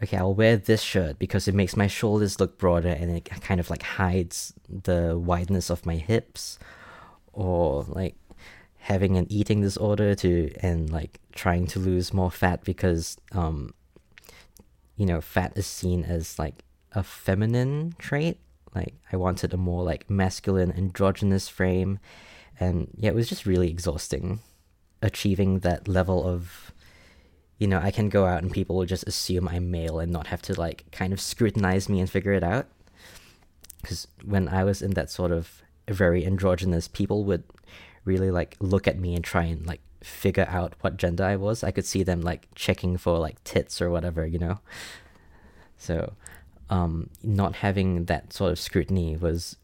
okay 0.02 0.16
i'll 0.16 0.34
wear 0.34 0.56
this 0.56 0.82
shirt 0.82 1.20
because 1.20 1.50
it 1.50 1.54
makes 1.54 1.76
my 1.76 1.88
shoulders 1.88 2.40
look 2.40 2.58
broader 2.58 2.88
and 2.88 3.12
it 3.12 3.26
kind 3.42 3.60
of 3.60 3.70
like 3.70 3.84
hides 3.84 4.54
the 4.70 5.20
wideness 5.20 5.70
of 5.70 5.86
my 5.86 5.96
hips 5.96 6.58
or 7.34 7.84
like 7.88 8.16
having 8.78 9.18
an 9.18 9.28
eating 9.30 9.62
disorder 9.62 10.16
to 10.16 10.52
and 10.62 10.90
like 10.90 11.20
trying 11.34 11.68
to 11.68 11.80
lose 11.80 12.14
more 12.14 12.32
fat 12.32 12.64
because 12.64 13.18
um 13.34 13.74
you 14.96 15.06
know 15.06 15.22
fat 15.22 15.52
is 15.56 15.68
seen 15.68 16.04
as 16.04 16.40
like 16.40 16.64
a 16.94 17.04
feminine 17.04 17.94
trait. 18.00 18.40
Like 18.74 18.96
i 19.12 19.18
wanted 19.18 19.54
a 19.54 19.58
more 19.58 19.84
like 19.84 20.10
masculine 20.10 20.72
androgynous 20.72 21.48
frame. 21.48 22.00
And 22.60 22.90
yeah 22.98 23.10
it 23.10 23.16
was 23.16 23.30
just 23.30 23.46
really 23.46 23.70
exhausting 23.70 24.40
achieving 25.02 25.60
that 25.60 25.88
level 25.88 26.28
of 26.28 26.74
you 27.58 27.66
know 27.66 27.80
i 27.80 27.90
can 27.90 28.10
go 28.10 28.26
out 28.26 28.42
and 28.42 28.52
people 28.52 28.76
will 28.76 28.86
just 28.86 29.08
assume 29.08 29.48
i'm 29.48 29.72
male 29.72 29.98
and 30.00 30.12
not 30.12 30.28
have 30.28 30.42
to 30.42 30.54
like 30.60 30.84
kind 30.92 31.14
of 31.14 31.22
scrutinize 31.22 31.88
me 31.88 32.02
and 32.02 32.10
figure 32.10 32.34
it 32.34 32.44
out. 32.44 32.68
Because 33.82 34.08
when 34.26 34.48
i 34.48 34.64
was 34.64 34.82
in 34.82 34.92
that 34.92 35.10
sort 35.10 35.32
of 35.32 35.62
very 35.90 36.26
androgynous 36.26 36.88
people 36.88 37.24
would 37.26 37.44
really 38.06 38.32
like 38.32 38.56
look 38.60 38.88
at 38.88 39.00
me 39.00 39.16
and 39.16 39.24
try 39.24 39.44
and 39.44 39.66
like 39.66 39.82
figure 40.02 40.48
out 40.50 40.76
what 40.82 40.98
gender 40.98 41.24
I 41.24 41.36
was. 41.36 41.64
I 41.64 41.72
could 41.72 41.86
see 41.86 42.04
them 42.04 42.22
like 42.22 42.48
checking 42.56 42.98
for 42.98 43.18
like 43.18 43.44
tits 43.44 43.82
or 43.82 43.90
whatever, 43.90 44.26
you 44.26 44.40
know. 44.40 44.60
So, 45.78 46.14
um, 46.70 47.10
not 47.24 47.56
having 47.56 48.06
that 48.06 48.34
sort 48.34 48.52
of 48.52 48.60
scrutiny 48.60 49.16
was 49.16 49.58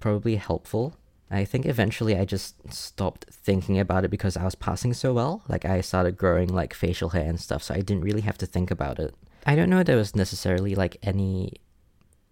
probably 0.00 0.36
helpful. 0.36 0.94
I 1.30 1.44
think 1.44 1.66
eventually 1.66 2.16
I 2.16 2.24
just 2.24 2.72
stopped 2.72 3.26
thinking 3.30 3.78
about 3.78 4.04
it 4.04 4.10
because 4.10 4.36
I 4.36 4.44
was 4.44 4.54
passing 4.54 4.94
so 4.94 5.12
well. 5.12 5.42
Like 5.48 5.64
I 5.64 5.82
started 5.82 6.16
growing 6.16 6.48
like 6.48 6.72
facial 6.72 7.10
hair 7.10 7.28
and 7.28 7.38
stuff, 7.38 7.62
so 7.62 7.74
I 7.74 7.80
didn't 7.80 8.04
really 8.04 8.22
have 8.22 8.38
to 8.38 8.46
think 8.46 8.70
about 8.70 8.98
it. 8.98 9.14
I 9.46 9.54
don't 9.54 9.70
know 9.70 9.82
there 9.82 9.96
was 9.96 10.16
necessarily 10.16 10.74
like 10.74 10.96
any 11.02 11.54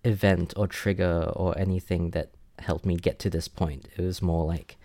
event 0.05 0.55
or 0.57 0.67
trigger 0.67 1.31
or 1.35 1.59
anything 1.59 2.11
that 2.11 2.31
helped 2.61 2.87
me 2.87 2.97
get 2.97 3.19
to 3.21 3.31
this 3.31 3.49
point. 3.49 3.89
It 3.97 4.03
was 4.03 4.23
more 4.23 4.47
like 4.47 4.77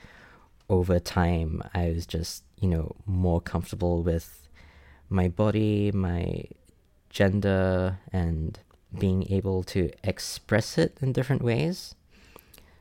over 0.69 0.99
time, 0.99 1.61
I 1.73 1.89
was 1.89 2.05
just, 2.05 2.43
you 2.59 2.69
know, 2.69 2.95
more 3.05 3.41
comfortable 3.41 4.03
with 4.03 4.47
my 5.09 5.27
body, 5.27 5.91
my 5.91 6.45
gender, 7.09 7.99
and 8.13 8.57
being 8.97 9.29
able 9.31 9.63
to 9.63 9.91
express 10.03 10.77
it 10.77 10.97
in 11.01 11.11
different 11.11 11.41
ways. 11.41 11.95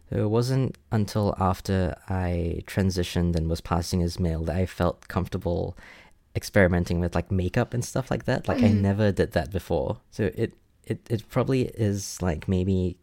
So 0.08 0.24
it 0.24 0.30
wasn't 0.30 0.76
until 0.90 1.34
after 1.38 1.96
I 2.08 2.62
transitioned 2.66 3.36
and 3.36 3.48
was 3.48 3.60
passing 3.60 4.02
as 4.02 4.18
male 4.18 4.44
that 4.44 4.56
I 4.56 4.66
felt 4.66 5.08
comfortable 5.08 5.76
experimenting 6.34 7.00
with 7.00 7.14
like 7.14 7.30
makeup 7.30 7.74
and 7.74 7.84
stuff 7.84 8.10
like 8.10 8.24
that. 8.24 8.48
Like 8.48 8.58
mm. 8.58 8.64
I 8.64 8.68
never 8.72 9.12
did 9.12 9.32
that 9.32 9.50
before. 9.50 9.98
So 10.10 10.30
it, 10.34 10.52
it 10.84 11.00
it 11.08 11.28
probably 11.28 11.62
is 11.74 12.20
like 12.22 12.48
maybe 12.48 12.96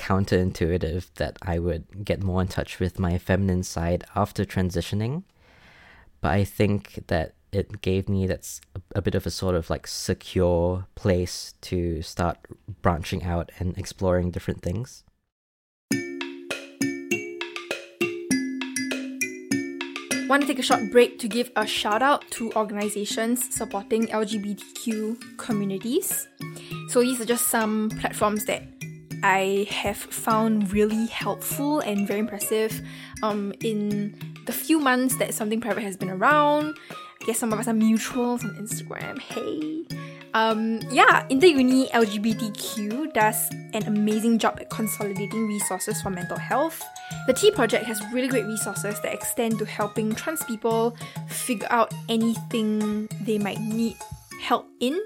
counterintuitive 0.00 1.12
that 1.16 1.36
I 1.42 1.58
would 1.58 2.04
get 2.04 2.22
more 2.22 2.40
in 2.40 2.48
touch 2.48 2.80
with 2.80 2.98
my 2.98 3.18
feminine 3.18 3.62
side 3.62 4.04
after 4.16 4.46
transitioning. 4.46 5.24
But 6.22 6.32
I 6.32 6.44
think 6.44 7.04
that 7.08 7.34
it 7.52 7.82
gave 7.82 8.08
me 8.08 8.26
that's 8.26 8.60
a, 8.94 9.02
bit 9.02 9.14
of 9.14 9.26
a 9.26 9.30
sort 9.30 9.54
of 9.54 9.68
like 9.68 9.86
secure 9.86 10.86
place 10.94 11.54
to 11.62 12.00
start 12.00 12.38
branching 12.80 13.24
out 13.24 13.52
and 13.58 13.76
exploring 13.76 14.30
different 14.30 14.62
things. 14.62 15.04
Want 20.28 20.42
to 20.42 20.46
take 20.46 20.60
a 20.60 20.62
short 20.62 20.90
break 20.92 21.18
to 21.18 21.28
give 21.28 21.50
a 21.56 21.66
shout 21.66 22.02
out 22.02 22.24
to 22.32 22.52
organizations 22.52 23.52
supporting 23.52 24.06
LGBTQ 24.06 25.36
communities. 25.36 26.28
So, 26.88 27.00
these 27.00 27.20
are 27.20 27.24
just 27.24 27.48
some 27.48 27.90
platforms 27.98 28.44
that 28.44 28.62
I 29.22 29.66
have 29.70 29.96
found 29.96 30.72
really 30.72 31.06
helpful 31.06 31.80
and 31.80 32.06
very 32.06 32.20
impressive 32.20 32.80
um, 33.22 33.52
in 33.60 34.14
the 34.46 34.52
few 34.52 34.80
months 34.80 35.16
that 35.16 35.34
Something 35.34 35.60
Private 35.60 35.82
has 35.82 35.96
been 35.96 36.10
around. 36.10 36.76
I 36.90 37.26
guess 37.26 37.38
some 37.38 37.52
of 37.52 37.58
us 37.58 37.68
are 37.68 37.74
mutuals 37.74 38.44
on 38.44 38.54
Instagram. 38.56 39.18
Hey. 39.18 39.84
Um, 40.32 40.80
yeah, 40.90 41.26
InterUni 41.28 41.90
LGBTQ 41.90 43.12
does 43.12 43.50
an 43.74 43.86
amazing 43.86 44.38
job 44.38 44.58
at 44.60 44.70
consolidating 44.70 45.48
resources 45.48 46.00
for 46.00 46.10
mental 46.10 46.38
health. 46.38 46.82
The 47.26 47.34
T 47.34 47.50
Project 47.50 47.84
has 47.86 48.00
really 48.12 48.28
great 48.28 48.46
resources 48.46 49.00
that 49.00 49.12
extend 49.12 49.58
to 49.58 49.64
helping 49.64 50.14
trans 50.14 50.44
people 50.44 50.96
figure 51.28 51.66
out 51.70 51.92
anything 52.08 53.08
they 53.22 53.38
might 53.38 53.60
need 53.60 53.96
help 54.40 54.66
in 54.80 54.98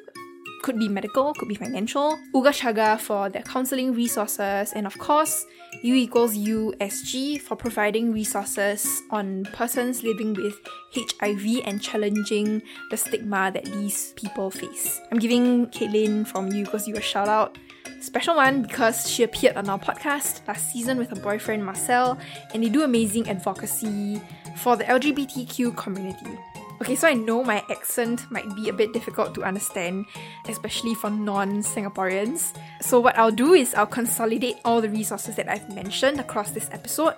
could 0.64 0.78
be 0.78 0.88
medical, 0.88 1.34
could 1.34 1.46
be 1.46 1.54
financial. 1.54 2.18
Oogachaga 2.34 2.98
for 2.98 3.28
their 3.28 3.42
counseling 3.42 3.92
resources, 3.92 4.72
and 4.72 4.86
of 4.86 4.96
course, 4.96 5.44
U 5.82 5.94
equals 5.94 6.38
USG 6.38 7.38
for 7.38 7.54
providing 7.54 8.14
resources 8.14 9.02
on 9.10 9.44
persons 9.52 10.02
living 10.02 10.32
with 10.32 10.56
HIV 10.94 11.60
and 11.66 11.82
challenging 11.82 12.62
the 12.90 12.96
stigma 12.96 13.50
that 13.52 13.66
these 13.66 14.14
people 14.16 14.50
face. 14.50 15.02
I'm 15.12 15.18
giving 15.18 15.66
Caitlin 15.66 16.26
from 16.26 16.50
U 16.50 16.62
equals 16.62 16.88
U 16.88 16.96
a 16.96 17.00
shout 17.02 17.28
out. 17.28 17.58
Special 18.00 18.34
one 18.34 18.62
because 18.62 19.10
she 19.10 19.22
appeared 19.22 19.58
on 19.58 19.68
our 19.68 19.78
podcast 19.78 20.48
last 20.48 20.72
season 20.72 20.96
with 20.96 21.10
her 21.10 21.20
boyfriend 21.20 21.62
Marcel, 21.62 22.18
and 22.54 22.64
they 22.64 22.70
do 22.70 22.84
amazing 22.84 23.28
advocacy 23.28 24.18
for 24.56 24.76
the 24.76 24.84
LGBTQ 24.84 25.76
community. 25.76 26.38
Okay, 26.80 26.96
so 26.96 27.06
I 27.06 27.14
know 27.14 27.44
my 27.44 27.64
accent 27.70 28.30
might 28.30 28.54
be 28.56 28.68
a 28.68 28.72
bit 28.72 28.92
difficult 28.92 29.34
to 29.36 29.44
understand, 29.44 30.06
especially 30.48 30.94
for 30.94 31.08
non 31.08 31.62
Singaporeans. 31.62 32.56
So, 32.82 32.98
what 33.00 33.16
I'll 33.16 33.30
do 33.30 33.54
is 33.54 33.74
I'll 33.74 33.86
consolidate 33.86 34.56
all 34.64 34.80
the 34.80 34.90
resources 34.90 35.36
that 35.36 35.48
I've 35.48 35.72
mentioned 35.74 36.18
across 36.18 36.50
this 36.50 36.68
episode 36.72 37.14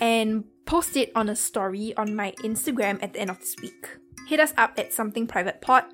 and 0.00 0.44
post 0.66 0.96
it 0.96 1.12
on 1.14 1.28
a 1.28 1.36
story 1.36 1.94
on 1.96 2.16
my 2.16 2.32
Instagram 2.42 3.02
at 3.02 3.12
the 3.12 3.20
end 3.20 3.30
of 3.30 3.38
this 3.38 3.54
week. 3.62 3.86
Hit 4.26 4.40
us 4.40 4.52
up 4.58 4.74
at 4.76 4.92
Something 4.92 5.26
Private 5.26 5.60
Pod. 5.60 5.84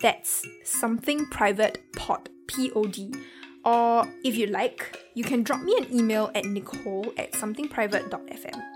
That's 0.00 0.46
Something 0.64 1.26
Private 1.26 1.82
Pod, 1.96 2.30
P 2.46 2.70
O 2.74 2.84
D. 2.84 3.12
Or 3.64 4.06
if 4.24 4.36
you 4.36 4.46
like, 4.46 4.98
you 5.14 5.24
can 5.24 5.42
drop 5.42 5.62
me 5.62 5.76
an 5.76 5.92
email 5.92 6.30
at 6.34 6.44
nicole 6.44 7.12
at 7.16 7.32
somethingprivate.fm. 7.32 8.71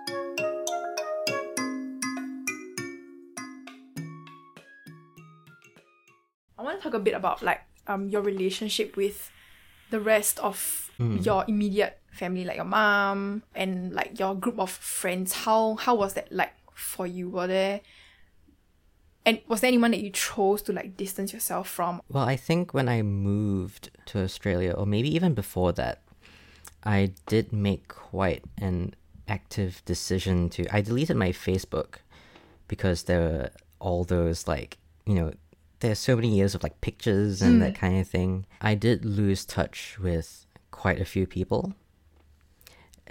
want 6.76 6.82
to 6.82 6.90
talk 6.90 7.00
a 7.00 7.02
bit 7.02 7.14
about 7.14 7.42
like 7.42 7.60
um 7.86 8.08
your 8.08 8.22
relationship 8.22 8.96
with 8.96 9.30
the 9.90 10.00
rest 10.00 10.38
of 10.40 10.90
mm. 10.98 11.24
your 11.24 11.44
immediate 11.48 11.98
family, 12.10 12.44
like 12.44 12.56
your 12.56 12.64
mom 12.64 13.42
and 13.54 13.92
like 13.92 14.18
your 14.18 14.34
group 14.34 14.58
of 14.58 14.70
friends. 14.70 15.32
How 15.32 15.76
how 15.76 15.94
was 15.94 16.14
that 16.14 16.30
like 16.32 16.52
for 16.74 17.06
you? 17.06 17.30
Were 17.30 17.46
there 17.46 17.80
And 19.24 19.40
was 19.48 19.60
there 19.60 19.68
anyone 19.68 19.90
that 19.90 20.00
you 20.00 20.10
chose 20.10 20.62
to 20.62 20.72
like 20.72 20.96
distance 20.96 21.32
yourself 21.32 21.68
from? 21.68 22.00
Well, 22.08 22.24
I 22.24 22.36
think 22.36 22.72
when 22.72 22.88
I 22.88 23.02
moved 23.02 23.90
to 24.06 24.22
Australia, 24.22 24.72
or 24.72 24.86
maybe 24.86 25.12
even 25.14 25.34
before 25.34 25.72
that, 25.72 26.02
I 26.84 27.10
did 27.26 27.52
make 27.52 27.88
quite 27.88 28.44
an 28.58 28.94
active 29.26 29.82
decision 29.84 30.48
to. 30.50 30.64
I 30.72 30.80
deleted 30.80 31.16
my 31.16 31.30
Facebook 31.30 31.96
because 32.68 33.04
there 33.04 33.20
were 33.20 33.50
all 33.80 34.04
those 34.04 34.46
like 34.46 34.78
you 35.06 35.14
know 35.14 35.32
there's 35.80 35.98
so 35.98 36.16
many 36.16 36.28
years 36.28 36.54
of 36.54 36.62
like 36.62 36.80
pictures 36.80 37.42
and 37.42 37.60
that 37.60 37.74
mm. 37.74 37.78
kind 37.78 38.00
of 38.00 38.08
thing. 38.08 38.46
I 38.60 38.74
did 38.74 39.04
lose 39.04 39.44
touch 39.44 39.98
with 40.00 40.46
quite 40.70 41.00
a 41.00 41.04
few 41.04 41.26
people, 41.26 41.74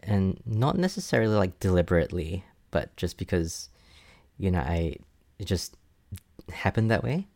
and 0.03 0.39
not 0.45 0.77
necessarily 0.77 1.35
like 1.35 1.59
deliberately, 1.59 2.43
but 2.71 2.95
just 2.95 3.17
because 3.17 3.69
you 4.37 4.51
know 4.51 4.59
I 4.59 4.97
it 5.39 5.45
just 5.45 5.75
happened 6.51 6.89
that 6.91 7.03
way. 7.03 7.27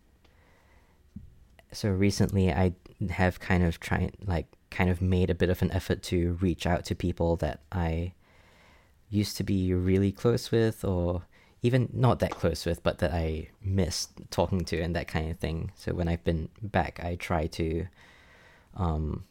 So 1.71 1.89
recently, 1.89 2.51
I 2.51 2.73
have 3.11 3.39
kind 3.39 3.63
of 3.63 3.79
tried 3.79 4.15
like 4.25 4.47
kind 4.71 4.89
of 4.89 5.01
made 5.01 5.29
a 5.29 5.35
bit 5.35 5.49
of 5.49 5.61
an 5.61 5.71
effort 5.71 6.01
to 6.03 6.37
reach 6.41 6.65
out 6.65 6.85
to 6.85 6.95
people 6.95 7.35
that 7.37 7.61
I 7.71 8.13
used 9.09 9.37
to 9.37 9.43
be 9.43 9.73
really 9.73 10.11
close 10.11 10.51
with 10.51 10.85
or 10.85 11.23
even 11.61 11.89
not 11.93 12.19
that 12.19 12.31
close 12.31 12.65
with, 12.65 12.83
but 12.83 12.99
that 12.99 13.13
I 13.13 13.49
missed 13.61 14.11
talking 14.31 14.63
to 14.65 14.79
and 14.79 14.95
that 14.95 15.07
kind 15.07 15.29
of 15.29 15.39
thing. 15.39 15.71
So 15.75 15.93
when 15.93 16.07
I've 16.07 16.23
been 16.23 16.49
back, 16.61 16.99
I 17.03 17.15
try 17.15 17.47
to 17.47 17.87
um, 18.75 19.25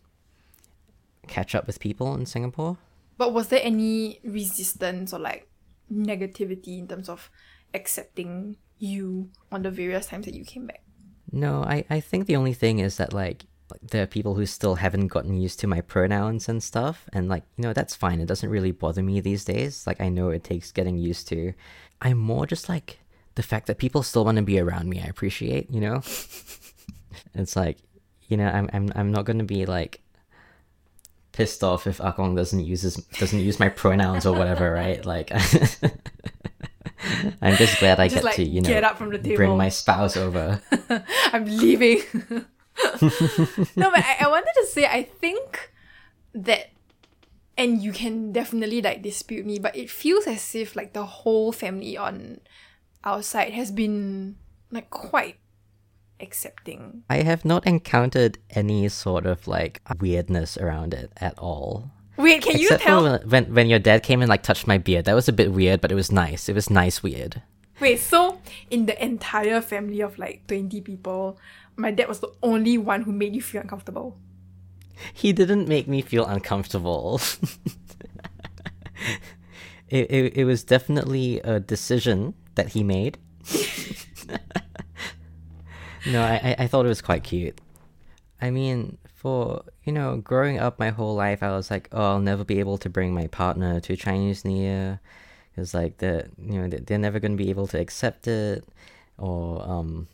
catch 1.27 1.55
up 1.55 1.67
with 1.67 1.81
people 1.81 2.15
in 2.15 2.27
Singapore. 2.27 2.77
But 3.17 3.33
was 3.33 3.49
there 3.49 3.61
any 3.63 4.21
resistance 4.23 5.13
or 5.13 5.19
like 5.19 5.49
negativity 5.93 6.79
in 6.79 6.87
terms 6.87 7.09
of 7.09 7.31
accepting 7.75 8.57
you 8.79 9.31
on 9.51 9.63
the 9.63 9.71
various 9.71 10.07
times 10.07 10.27
that 10.27 10.35
you 10.35 10.45
came 10.45 10.67
back? 10.67 10.83
No, 11.33 11.63
I, 11.63 11.85
I 11.91 12.01
think 12.01 12.27
the 12.27 12.37
only 12.37 12.55
thing 12.55 12.79
is 12.79 12.97
that 12.97 13.13
like 13.13 13.45
like, 13.71 13.81
there 13.91 14.03
are 14.03 14.07
people 14.07 14.35
who 14.35 14.47
still 14.47 14.77
haven't 14.77 15.09
gotten 15.09 15.35
used 15.35 15.61
to 15.61 15.67
my 15.67 15.83
pronouns 15.83 16.49
and 16.49 16.63
stuff 16.63 17.05
and 17.13 17.29
like 17.29 17.43
you 17.57 17.63
know 17.63 17.73
that's 17.73 17.95
fine 17.95 18.21
it 18.21 18.27
doesn't 18.27 18.49
really 18.49 18.73
bother 18.73 19.03
me 19.03 19.21
these 19.21 19.45
days 19.45 19.87
like 19.87 20.01
i 20.01 20.09
know 20.09 20.31
it 20.31 20.43
takes 20.43 20.73
getting 20.73 20.97
used 20.97 21.29
to 21.29 21.53
i'm 22.03 22.19
more 22.19 22.47
just 22.47 22.69
like 22.69 22.99
the 23.35 23.43
fact 23.43 23.67
that 23.67 23.79
people 23.79 24.03
still 24.03 24.25
want 24.25 24.37
to 24.37 24.43
be 24.43 24.59
around 24.59 24.89
me 24.89 25.01
i 25.01 25.05
appreciate 25.07 25.71
you 25.71 25.81
know 25.81 25.97
it's 27.35 27.57
like 27.57 27.79
you 28.29 28.37
know 28.37 28.47
i'm 28.49 28.69
i'm, 28.73 28.93
I'm 28.95 29.13
not 29.13 29.25
going 29.25 29.39
to 29.39 29.45
be 29.45 29.67
like 29.67 30.01
pissed 31.33 31.63
off 31.63 31.87
if 31.87 31.99
akong 31.99 32.35
doesn't 32.35 32.65
uses 32.65 32.97
doesn't 33.21 33.39
use 33.39 33.61
my 33.61 33.69
pronouns 33.69 34.27
or 34.27 34.37
whatever 34.37 34.73
right 34.83 35.05
like 35.07 35.31
i'm 37.43 37.55
just 37.57 37.79
glad 37.79 38.01
i 38.01 38.07
Just 38.09 38.17
get 38.17 38.25
like 38.25 38.37
to 38.37 38.45
you 38.45 38.61
know 38.61 38.69
get 38.69 38.85
up 38.85 38.99
from 38.99 39.11
the 39.11 39.19
table. 39.19 39.37
bring 39.37 39.57
my 39.57 39.69
spouse 39.69 40.17
over 40.17 40.61
I'm 41.33 41.45
leaving. 41.45 42.01
no, 43.01 43.91
but 43.91 44.05
I, 44.05 44.17
I 44.21 44.29
wanted 44.29 44.53
to 44.55 44.67
say 44.67 44.87
I 44.87 45.03
think 45.05 45.71
that 46.35 46.71
and 47.59 47.83
you 47.83 47.93
can 47.93 48.33
definitely 48.33 48.81
like 48.81 49.03
dispute 49.03 49.45
me, 49.45 49.59
but 49.59 49.77
it 49.77 49.91
feels 49.91 50.27
as 50.27 50.55
if 50.55 50.77
like 50.77 50.93
the 50.93 51.05
whole 51.05 51.51
family 51.51 51.97
on 51.97 52.41
our 53.03 53.21
side 53.21 53.53
has 53.53 53.73
been 53.73 54.37
like 54.71 54.89
quite 54.91 55.37
accepting. 56.21 57.03
I 57.11 57.23
have 57.23 57.45
not 57.45 57.67
encountered 57.67 58.39
any 58.51 58.89
sort 58.89 59.27
of 59.27 59.49
like 59.49 59.83
weirdness 59.99 60.57
around 60.57 60.95
it 60.95 61.13
at 61.19 61.37
all. 61.39 61.91
Wait, 62.17 62.43
can 62.43 62.59
you 62.59 62.67
Except 62.67 62.83
tell? 62.83 63.05
for 63.05 63.27
when, 63.27 63.45
when 63.45 63.55
when 63.55 63.67
your 63.69 63.79
dad 63.79 64.03
came 64.03 64.23
and 64.23 64.29
like 64.29 64.43
touched 64.43 64.67
my 64.67 64.79
beard. 64.79 65.05
That 65.05 65.15
was 65.15 65.29
a 65.29 65.33
bit 65.33 65.53
weird, 65.53 65.81
but 65.81 65.91
it 65.91 65.97
was 65.97 66.11
nice. 66.11 66.49
It 66.49 66.55
was 66.55 66.71
nice 66.71 67.03
weird. 67.03 67.43
Wait, 67.81 67.99
so 67.99 68.41
in 68.71 68.87
the 68.87 69.05
entire 69.05 69.61
family 69.61 70.01
of 70.01 70.19
like 70.19 70.47
20 70.49 70.81
people, 70.81 71.39
my 71.77 71.93
dad 71.93 72.09
was 72.09 72.19
the 72.19 72.33
only 72.43 72.77
one 72.77 73.03
who 73.03 73.13
made 73.13 73.35
you 73.37 73.43
feel 73.43 73.63
uncomfortable. 73.63 74.19
He 75.15 75.33
didn't 75.33 75.69
make 75.69 75.89
me 75.89 76.03
feel 76.03 76.27
uncomfortable. 76.27 77.21
it, 79.89 80.11
it 80.11 80.37
it 80.39 80.45
was 80.45 80.63
definitely 80.65 81.41
a 81.41 81.61
decision 81.61 82.35
that 82.55 82.69
he 82.69 82.83
made. 82.83 83.19
no, 86.07 86.23
I, 86.23 86.55
I 86.59 86.67
thought 86.67 86.85
it 86.85 86.89
was 86.89 87.03
quite 87.03 87.25
cute. 87.25 87.61
I 88.41 88.51
mean, 88.51 88.99
for 89.15 89.65
you 89.85 89.93
know, 89.93 90.17
growing 90.19 90.59
up 90.59 90.79
my 90.79 90.91
whole 90.91 91.15
life, 91.15 91.43
I 91.43 91.51
was 91.51 91.71
like, 91.71 91.89
oh, 91.93 92.03
I'll 92.13 92.21
never 92.21 92.45
be 92.45 92.61
able 92.61 92.79
to 92.79 92.89
bring 92.91 93.15
my 93.15 93.27
partner 93.29 93.81
to 93.81 93.97
Chinese 93.97 94.45
New 94.45 94.57
Year, 94.61 95.01
because 95.51 95.75
like 95.75 95.99
the 95.99 96.29
you 96.43 96.61
know 96.61 96.69
they- 96.69 96.79
they're 96.81 96.99
never 96.99 97.21
gonna 97.21 97.37
be 97.37 97.51
able 97.51 97.67
to 97.69 97.81
accept 97.81 98.27
it, 98.29 98.65
or 99.19 99.63
um, 99.69 100.09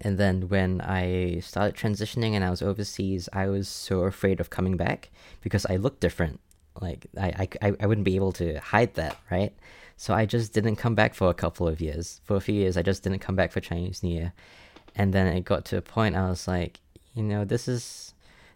and 0.00 0.18
then 0.18 0.48
when 0.48 0.80
I 0.80 1.40
started 1.40 1.76
transitioning 1.76 2.32
and 2.32 2.44
I 2.44 2.50
was 2.50 2.62
overseas, 2.62 3.28
I 3.32 3.46
was 3.48 3.68
so 3.68 4.00
afraid 4.02 4.40
of 4.40 4.50
coming 4.50 4.76
back 4.76 5.10
because 5.40 5.64
I 5.66 5.76
looked 5.76 6.00
different. 6.00 6.40
Like 6.80 7.06
I, 7.16 7.48
I, 7.62 7.72
I- 7.80 7.86
wouldn't 7.86 8.04
be 8.04 8.16
able 8.16 8.32
to 8.32 8.58
hide 8.58 8.94
that, 8.94 9.16
right? 9.30 9.52
So 9.96 10.12
I 10.12 10.26
just 10.26 10.52
didn't 10.52 10.76
come 10.76 10.96
back 10.96 11.14
for 11.14 11.30
a 11.30 11.34
couple 11.34 11.68
of 11.68 11.80
years. 11.80 12.20
For 12.24 12.34
a 12.36 12.40
few 12.40 12.54
years, 12.56 12.76
I 12.76 12.82
just 12.82 13.04
didn't 13.04 13.20
come 13.20 13.36
back 13.36 13.52
for 13.52 13.60
Chinese 13.60 14.02
New 14.02 14.12
Year, 14.14 14.32
and 14.96 15.12
then 15.12 15.28
it 15.28 15.44
got 15.44 15.64
to 15.66 15.76
a 15.76 15.82
point 15.82 16.16
I 16.16 16.28
was 16.28 16.48
like, 16.48 16.80
you 17.14 17.22
know, 17.22 17.44
this 17.44 17.68
is 17.68 18.12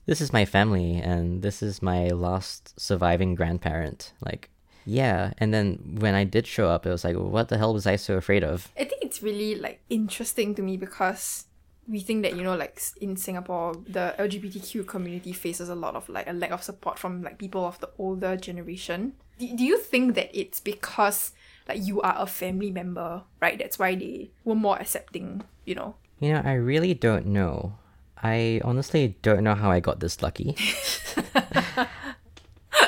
this 0.06 0.20
is 0.20 0.32
my 0.32 0.44
family 0.44 0.96
and 0.96 1.42
this 1.42 1.62
is 1.62 1.80
my 1.82 2.08
last 2.08 2.80
surviving 2.80 3.34
grandparent. 3.36 4.12
Like, 4.24 4.48
yeah. 4.86 5.32
And 5.38 5.52
then 5.54 5.98
when 6.00 6.14
I 6.14 6.24
did 6.24 6.46
show 6.46 6.68
up, 6.70 6.86
it 6.86 6.90
was 6.90 7.04
like, 7.04 7.14
what 7.14 7.50
the 7.50 7.58
hell 7.58 7.74
was 7.74 7.86
I 7.86 7.96
so 7.96 8.16
afraid 8.16 8.42
of? 8.42 8.72
It's 9.08 9.22
really 9.22 9.54
like 9.54 9.80
interesting 9.88 10.54
to 10.56 10.62
me 10.62 10.76
because 10.76 11.46
we 11.88 12.00
think 12.00 12.22
that 12.22 12.36
you 12.36 12.42
know 12.42 12.54
like 12.54 12.78
in 13.00 13.16
Singapore 13.16 13.74
the 13.88 14.14
LGBTQ 14.18 14.86
community 14.86 15.32
faces 15.32 15.70
a 15.70 15.74
lot 15.74 15.96
of 15.96 16.06
like 16.10 16.28
a 16.28 16.34
lack 16.34 16.50
of 16.50 16.62
support 16.62 16.98
from 16.98 17.22
like 17.22 17.38
people 17.38 17.64
of 17.64 17.80
the 17.80 17.88
older 17.98 18.36
generation. 18.36 19.14
Do, 19.38 19.56
do 19.56 19.64
you 19.64 19.78
think 19.78 20.14
that 20.14 20.28
it's 20.38 20.60
because 20.60 21.32
like 21.66 21.80
you 21.82 22.02
are 22.02 22.14
a 22.18 22.26
family 22.26 22.70
member, 22.70 23.22
right? 23.40 23.58
That's 23.58 23.78
why 23.78 23.94
they 23.94 24.30
were 24.44 24.54
more 24.54 24.78
accepting, 24.78 25.42
you 25.64 25.74
know? 25.74 25.94
You 26.20 26.34
know, 26.34 26.42
I 26.44 26.52
really 26.52 26.92
don't 26.92 27.24
know. 27.26 27.78
I 28.22 28.60
honestly 28.62 29.16
don't 29.22 29.42
know 29.42 29.54
how 29.54 29.70
I 29.70 29.80
got 29.80 30.00
this 30.00 30.20
lucky. 30.20 30.54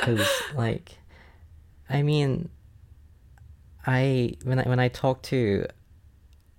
Cuz 0.02 0.28
like 0.54 0.98
I 1.88 2.02
mean 2.02 2.50
I 3.86 4.34
when 4.44 4.58
I 4.58 4.68
when 4.68 4.78
I 4.78 4.88
talk 4.88 5.22
to 5.22 5.66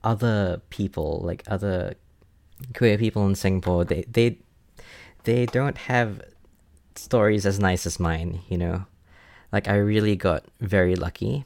other 0.03 0.61
people, 0.69 1.21
like 1.23 1.43
other 1.47 1.95
queer 2.75 2.97
people 2.97 3.25
in 3.27 3.35
Singapore, 3.35 3.85
they 3.85 4.05
they 4.11 4.37
they 5.23 5.45
don't 5.45 5.77
have 5.77 6.21
stories 6.95 7.45
as 7.45 7.59
nice 7.59 7.85
as 7.85 7.99
mine, 7.99 8.41
you 8.49 8.57
know. 8.57 8.85
Like 9.51 9.67
I 9.67 9.75
really 9.75 10.15
got 10.15 10.45
very 10.59 10.95
lucky. 10.95 11.45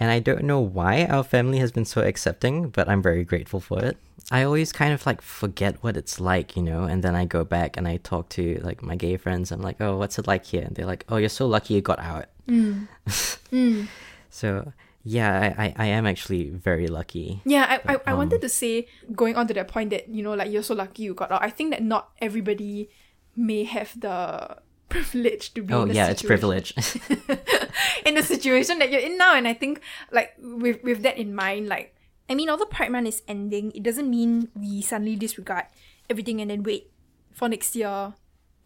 And 0.00 0.12
I 0.12 0.20
don't 0.20 0.44
know 0.44 0.60
why 0.60 1.06
our 1.06 1.24
family 1.24 1.58
has 1.58 1.72
been 1.72 1.84
so 1.84 2.02
accepting, 2.02 2.68
but 2.68 2.88
I'm 2.88 3.02
very 3.02 3.24
grateful 3.24 3.58
for 3.58 3.84
it. 3.84 3.96
I 4.30 4.44
always 4.44 4.72
kind 4.72 4.92
of 4.92 5.04
like 5.06 5.20
forget 5.22 5.82
what 5.82 5.96
it's 5.96 6.20
like, 6.20 6.56
you 6.56 6.62
know, 6.62 6.84
and 6.84 7.02
then 7.02 7.16
I 7.16 7.24
go 7.24 7.44
back 7.44 7.76
and 7.76 7.88
I 7.88 7.96
talk 7.96 8.28
to 8.30 8.60
like 8.62 8.82
my 8.82 8.94
gay 8.94 9.16
friends. 9.16 9.50
I'm 9.50 9.62
like, 9.62 9.80
oh, 9.80 9.96
what's 9.96 10.18
it 10.18 10.26
like 10.28 10.44
here? 10.44 10.62
And 10.62 10.76
they're 10.76 10.86
like, 10.86 11.04
oh, 11.08 11.16
you're 11.16 11.28
so 11.28 11.46
lucky 11.46 11.74
you 11.74 11.80
got 11.80 11.98
out. 11.98 12.26
Mm. 12.46 12.88
Mm. 13.48 13.88
So 14.28 14.74
yeah, 15.04 15.54
I, 15.56 15.64
I, 15.64 15.74
I 15.76 15.86
am 15.86 16.06
actually 16.06 16.50
very 16.50 16.88
lucky. 16.88 17.40
Yeah, 17.44 17.80
I, 17.84 17.94
I, 17.94 18.00
I 18.06 18.12
um, 18.12 18.18
wanted 18.18 18.40
to 18.42 18.48
say, 18.48 18.88
going 19.14 19.36
on 19.36 19.46
to 19.48 19.54
that 19.54 19.68
point 19.68 19.90
that, 19.90 20.08
you 20.08 20.22
know, 20.22 20.34
like 20.34 20.50
you're 20.50 20.62
so 20.62 20.74
lucky 20.74 21.04
you 21.04 21.14
got 21.14 21.30
out. 21.30 21.42
I 21.42 21.50
think 21.50 21.70
that 21.70 21.82
not 21.82 22.10
everybody 22.20 22.90
may 23.36 23.64
have 23.64 23.98
the 23.98 24.58
privilege 24.88 25.54
to 25.54 25.62
be 25.62 25.72
Oh 25.72 25.84
yeah, 25.84 26.08
it's 26.08 26.22
privilege. 26.22 26.74
in 28.04 28.14
the 28.14 28.22
situation 28.22 28.78
that 28.80 28.90
you're 28.90 29.00
in 29.00 29.16
now. 29.16 29.34
And 29.34 29.46
I 29.46 29.54
think, 29.54 29.80
like, 30.10 30.34
with, 30.38 30.82
with 30.82 31.02
that 31.02 31.16
in 31.16 31.34
mind, 31.34 31.68
like, 31.68 31.94
I 32.28 32.34
mean, 32.34 32.50
although 32.50 32.66
Pride 32.66 32.92
Month 32.92 33.08
is 33.08 33.22
ending, 33.26 33.72
it 33.74 33.82
doesn't 33.82 34.08
mean 34.10 34.48
we 34.54 34.82
suddenly 34.82 35.16
disregard 35.16 35.66
everything 36.10 36.40
and 36.40 36.50
then 36.50 36.62
wait 36.62 36.90
for 37.32 37.48
next 37.48 37.74
year 37.76 38.12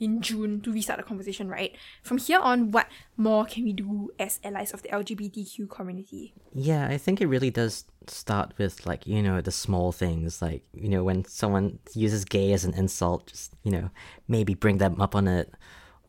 in 0.02 0.20
June 0.20 0.60
to 0.62 0.72
restart 0.72 0.98
the 0.98 1.04
conversation, 1.04 1.48
right? 1.48 1.76
From 2.02 2.18
here 2.18 2.40
on, 2.40 2.72
what 2.72 2.88
more 3.16 3.44
can 3.44 3.62
we 3.62 3.72
do 3.72 4.10
as 4.18 4.40
allies 4.42 4.72
of 4.72 4.82
the 4.82 4.88
LGBTQ 4.88 5.70
community? 5.70 6.34
Yeah, 6.52 6.88
I 6.88 6.98
think 6.98 7.20
it 7.20 7.28
really 7.28 7.50
does 7.50 7.84
start 8.08 8.52
with 8.58 8.84
like, 8.84 9.06
you 9.06 9.22
know, 9.22 9.40
the 9.40 9.52
small 9.52 9.92
things 9.92 10.42
like, 10.42 10.64
you 10.74 10.88
know, 10.88 11.04
when 11.04 11.24
someone 11.24 11.78
uses 11.94 12.24
gay 12.24 12.52
as 12.52 12.64
an 12.64 12.74
insult, 12.74 13.28
just, 13.28 13.54
you 13.62 13.70
know, 13.70 13.90
maybe 14.26 14.54
bring 14.54 14.78
them 14.78 15.00
up 15.00 15.14
on 15.14 15.28
it 15.28 15.54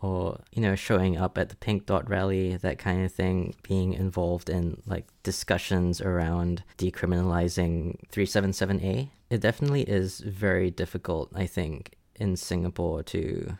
or, 0.01 0.41
you 0.51 0.61
know, 0.63 0.73
showing 0.73 1.15
up 1.15 1.37
at 1.37 1.49
the 1.49 1.55
pink 1.55 1.85
dot 1.85 2.09
rally, 2.09 2.55
that 2.57 2.79
kind 2.79 3.05
of 3.05 3.11
thing, 3.13 3.53
being 3.61 3.93
involved 3.93 4.49
in 4.49 4.81
like 4.87 5.05
discussions 5.21 6.01
around 6.01 6.63
decriminalizing 6.79 7.99
377A. 8.09 9.09
It 9.29 9.39
definitely 9.39 9.83
is 9.83 10.19
very 10.19 10.71
difficult, 10.71 11.29
I 11.35 11.45
think, 11.45 11.93
in 12.15 12.35
Singapore 12.35 13.03
to 13.03 13.57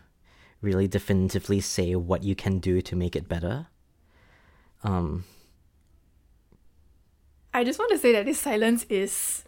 really 0.64 0.88
definitively 0.88 1.60
say 1.62 1.96
what 1.96 2.24
you 2.24 2.36
can 2.36 2.60
do 2.60 2.82
to 2.82 2.96
make 2.96 3.16
it 3.16 3.28
better. 3.28 3.68
Um 4.84 5.26
I 7.54 7.64
just 7.64 7.78
want 7.78 7.92
to 7.92 7.98
say 7.98 8.12
that 8.14 8.26
this 8.26 8.40
silence 8.40 8.86
is 8.90 9.44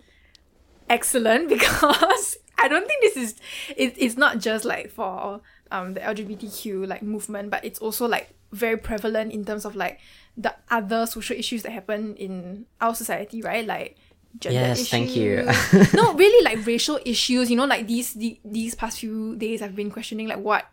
excellent 0.89 1.49
because 1.55 2.37
I 2.57 2.67
don't 2.67 2.87
think 2.87 3.01
this 3.01 3.17
is 3.17 3.35
it, 3.75 3.95
it's 3.97 4.17
not 4.17 4.39
just 4.39 4.65
like 4.65 4.91
for 4.91 5.41
um 5.71 5.93
the 5.93 6.01
LGBTQ 6.01 6.87
like 6.87 7.01
movement, 7.01 7.49
but 7.49 7.63
it's 7.65 7.79
also 7.79 8.07
like 8.07 8.29
very 8.51 8.77
prevalent 8.77 9.31
in 9.33 9.43
terms 9.43 9.65
of 9.65 9.75
like 9.75 9.99
the 10.37 10.53
other 10.69 11.05
social 11.05 11.35
issues 11.35 11.63
that 11.63 11.71
happen 11.71 12.15
in 12.15 12.65
our 12.81 12.93
society, 12.93 13.41
right? 13.41 13.65
Like 13.65 13.97
gender 14.39 14.59
Yes, 14.59 14.79
issues. 14.81 14.89
thank 14.89 15.15
you. 15.15 15.47
no, 15.93 16.13
really 16.13 16.43
like 16.45 16.65
racial 16.65 16.99
issues. 17.05 17.49
You 17.49 17.57
know, 17.57 17.65
like 17.65 17.87
these 17.87 18.13
the, 18.13 18.39
these 18.45 18.75
past 18.75 18.99
few 18.99 19.35
days, 19.37 19.61
I've 19.61 19.75
been 19.75 19.89
questioning 19.89 20.27
like 20.27 20.39
what 20.39 20.65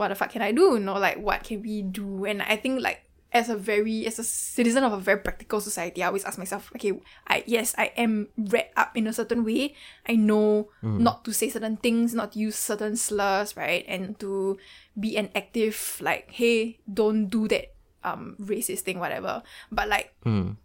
what 0.00 0.08
the 0.08 0.14
fuck 0.16 0.32
can 0.32 0.40
I 0.40 0.50
do? 0.50 0.74
You 0.74 0.80
know, 0.80 0.96
like 0.96 1.20
what 1.20 1.44
can 1.44 1.60
we 1.60 1.82
do? 1.82 2.24
And 2.24 2.40
I 2.40 2.56
think 2.56 2.80
like 2.80 3.04
as 3.32 3.52
a 3.52 3.54
very 3.54 4.06
as 4.06 4.18
a 4.18 4.24
citizen 4.24 4.82
of 4.82 4.92
a 4.92 4.98
very 4.98 5.20
practical 5.20 5.60
society, 5.60 6.02
I 6.02 6.06
always 6.08 6.24
ask 6.24 6.38
myself, 6.38 6.72
okay, 6.74 6.98
I 7.28 7.44
yes, 7.46 7.74
I 7.76 7.92
am 8.00 8.28
read 8.34 8.72
up 8.80 8.96
in 8.96 9.06
a 9.06 9.12
certain 9.12 9.44
way. 9.44 9.76
I 10.08 10.16
know 10.16 10.72
not 10.80 11.24
to 11.26 11.36
say 11.36 11.50
certain 11.50 11.76
things, 11.76 12.14
not 12.14 12.34
use 12.34 12.56
certain 12.56 12.96
slurs, 12.96 13.56
right? 13.60 13.84
And 13.86 14.18
to 14.20 14.56
be 14.98 15.20
an 15.20 15.28
active 15.36 16.00
like, 16.00 16.32
hey, 16.32 16.80
don't 16.88 17.28
do 17.28 17.46
that 17.48 17.76
um 18.02 18.36
racist 18.40 18.88
thing, 18.88 18.98
whatever. 18.98 19.44
But 19.70 19.92
like 19.92 20.16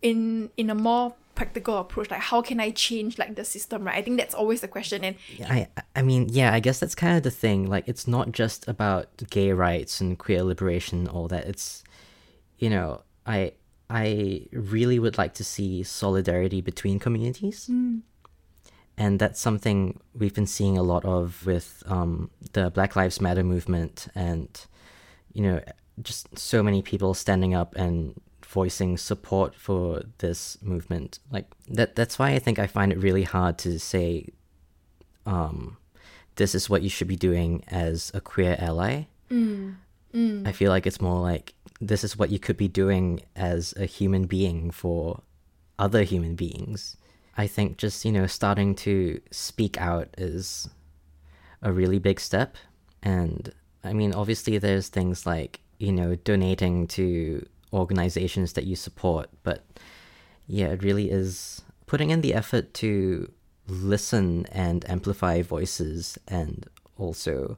in 0.01 0.49
in 0.55 0.69
a 0.71 0.75
more 0.75 1.13
practical 1.35 1.77
approach, 1.77 2.09
like 2.09 2.21
how 2.21 2.41
can 2.41 2.59
I 2.59 2.71
change 2.71 3.17
like 3.17 3.35
the 3.35 3.45
system, 3.45 3.83
right? 3.83 3.95
I 3.95 4.01
think 4.01 4.17
that's 4.17 4.33
always 4.33 4.61
the 4.61 4.67
question. 4.67 5.03
And 5.03 5.15
I 5.49 5.67
I 5.95 6.01
mean, 6.01 6.27
yeah, 6.29 6.53
I 6.53 6.59
guess 6.59 6.79
that's 6.79 6.95
kind 6.95 7.17
of 7.17 7.23
the 7.23 7.31
thing. 7.31 7.69
Like, 7.69 7.87
it's 7.87 8.07
not 8.07 8.31
just 8.31 8.67
about 8.67 9.07
gay 9.29 9.51
rights 9.51 10.01
and 10.01 10.17
queer 10.17 10.43
liberation, 10.43 11.07
all 11.07 11.27
that. 11.27 11.45
It's, 11.45 11.83
you 12.57 12.69
know, 12.69 13.01
I 13.25 13.53
I 13.89 14.47
really 14.51 14.97
would 14.99 15.17
like 15.17 15.33
to 15.35 15.43
see 15.43 15.83
solidarity 15.83 16.61
between 16.61 16.99
communities, 16.99 17.69
and 18.97 19.19
that's 19.19 19.39
something 19.39 19.99
we've 20.13 20.33
been 20.33 20.47
seeing 20.47 20.77
a 20.77 20.83
lot 20.83 21.05
of 21.05 21.45
with 21.45 21.83
um, 21.85 22.29
the 22.53 22.71
Black 22.71 22.95
Lives 22.95 23.21
Matter 23.21 23.43
movement, 23.43 24.07
and 24.15 24.49
you 25.33 25.43
know, 25.43 25.61
just 26.01 26.37
so 26.37 26.63
many 26.63 26.81
people 26.81 27.13
standing 27.13 27.53
up 27.53 27.75
and 27.75 28.19
voicing 28.45 28.97
support 28.97 29.55
for 29.55 30.03
this 30.19 30.57
movement. 30.61 31.19
Like 31.31 31.47
that. 31.69 31.95
That's 31.95 32.17
why 32.19 32.31
I 32.31 32.39
think 32.39 32.59
I 32.59 32.67
find 32.67 32.91
it 32.91 32.97
really 32.97 33.23
hard 33.23 33.57
to 33.59 33.79
say 33.79 34.29
um, 35.25 35.77
this 36.35 36.55
is 36.55 36.69
what 36.69 36.81
you 36.81 36.89
should 36.89 37.07
be 37.07 37.15
doing 37.15 37.63
as 37.67 38.11
a 38.13 38.21
queer 38.21 38.55
ally. 38.59 39.05
I 40.47 40.51
feel 40.51 40.71
like 40.71 40.87
it's 40.87 41.01
more 41.01 41.21
like 41.21 41.53
this 41.81 42.03
is 42.03 42.17
what 42.17 42.29
you 42.29 42.39
could 42.39 42.57
be 42.57 42.67
doing 42.67 43.21
as 43.35 43.73
a 43.75 43.85
human 43.85 44.27
being 44.27 44.71
for 44.71 45.21
other 45.77 46.03
human 46.03 46.35
beings. 46.35 46.95
I 47.37 47.47
think 47.47 47.77
just, 47.77 48.05
you 48.05 48.11
know, 48.11 48.27
starting 48.27 48.75
to 48.75 49.19
speak 49.31 49.79
out 49.79 50.07
is 50.17 50.69
a 51.61 51.73
really 51.73 51.99
big 51.99 52.19
step. 52.19 52.55
And 53.03 53.53
I 53.83 53.91
mean, 53.93 54.13
obviously, 54.13 54.57
there's 54.57 54.87
things 54.87 55.25
like, 55.25 55.59
you 55.79 55.91
know, 55.91 56.15
donating 56.15 56.87
to 56.87 57.45
organizations 57.75 58.53
that 58.53 58.65
you 58.65 58.75
support, 58.75 59.29
but 59.43 59.65
yeah, 60.47 60.67
it 60.67 60.83
really 60.83 61.11
is 61.11 61.61
putting 61.85 62.09
in 62.09 62.21
the 62.21 62.33
effort 62.33 62.73
to 62.75 63.31
listen 63.67 64.45
and 64.51 64.89
amplify 64.89 65.41
voices 65.41 66.17
and 66.27 66.67
also, 66.97 67.57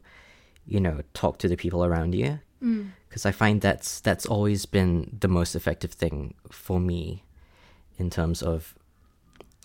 you 0.65 0.79
know, 0.79 1.01
talk 1.13 1.37
to 1.39 1.47
the 1.47 1.57
people 1.57 1.85
around 1.85 2.15
you. 2.15 2.39
Mm. 2.61 2.91
Because 3.07 3.25
I 3.25 3.31
find 3.31 3.61
that's 3.61 3.99
that's 3.99 4.25
always 4.25 4.65
been 4.65 5.17
the 5.19 5.27
most 5.27 5.55
effective 5.55 5.91
thing 5.91 6.33
for 6.51 6.79
me 6.79 7.23
in 7.97 8.09
terms 8.09 8.41
of 8.43 8.75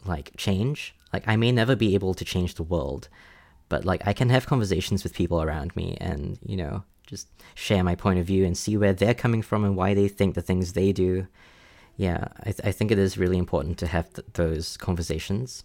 like 0.04 0.32
change. 0.36 0.94
Like 1.12 1.24
I 1.26 1.36
may 1.36 1.52
never 1.52 1.76
be 1.76 1.94
able 1.94 2.14
to 2.14 2.24
change 2.24 2.54
the 2.54 2.62
world, 2.62 3.08
but 3.68 3.84
like 3.84 4.06
I 4.06 4.12
can 4.12 4.30
have 4.30 4.46
conversations 4.46 5.02
with 5.02 5.14
people 5.14 5.42
around 5.42 5.74
me 5.76 5.96
and, 6.00 6.38
you 6.44 6.56
know, 6.56 6.84
just 7.12 7.28
share 7.54 7.84
my 7.84 7.94
point 7.94 8.18
of 8.18 8.24
view 8.24 8.46
and 8.46 8.56
see 8.56 8.78
where 8.78 8.94
they're 8.94 9.12
coming 9.12 9.42
from 9.42 9.64
and 9.64 9.76
why 9.76 9.92
they 9.92 10.08
think 10.08 10.34
the 10.34 10.40
things 10.40 10.72
they 10.72 10.92
do. 10.92 11.26
Yeah, 11.94 12.28
I, 12.40 12.44
th- 12.52 12.64
I 12.64 12.72
think 12.72 12.90
it 12.90 12.98
is 12.98 13.18
really 13.18 13.36
important 13.36 13.76
to 13.78 13.86
have 13.86 14.10
th- 14.14 14.26
those 14.32 14.78
conversations. 14.78 15.64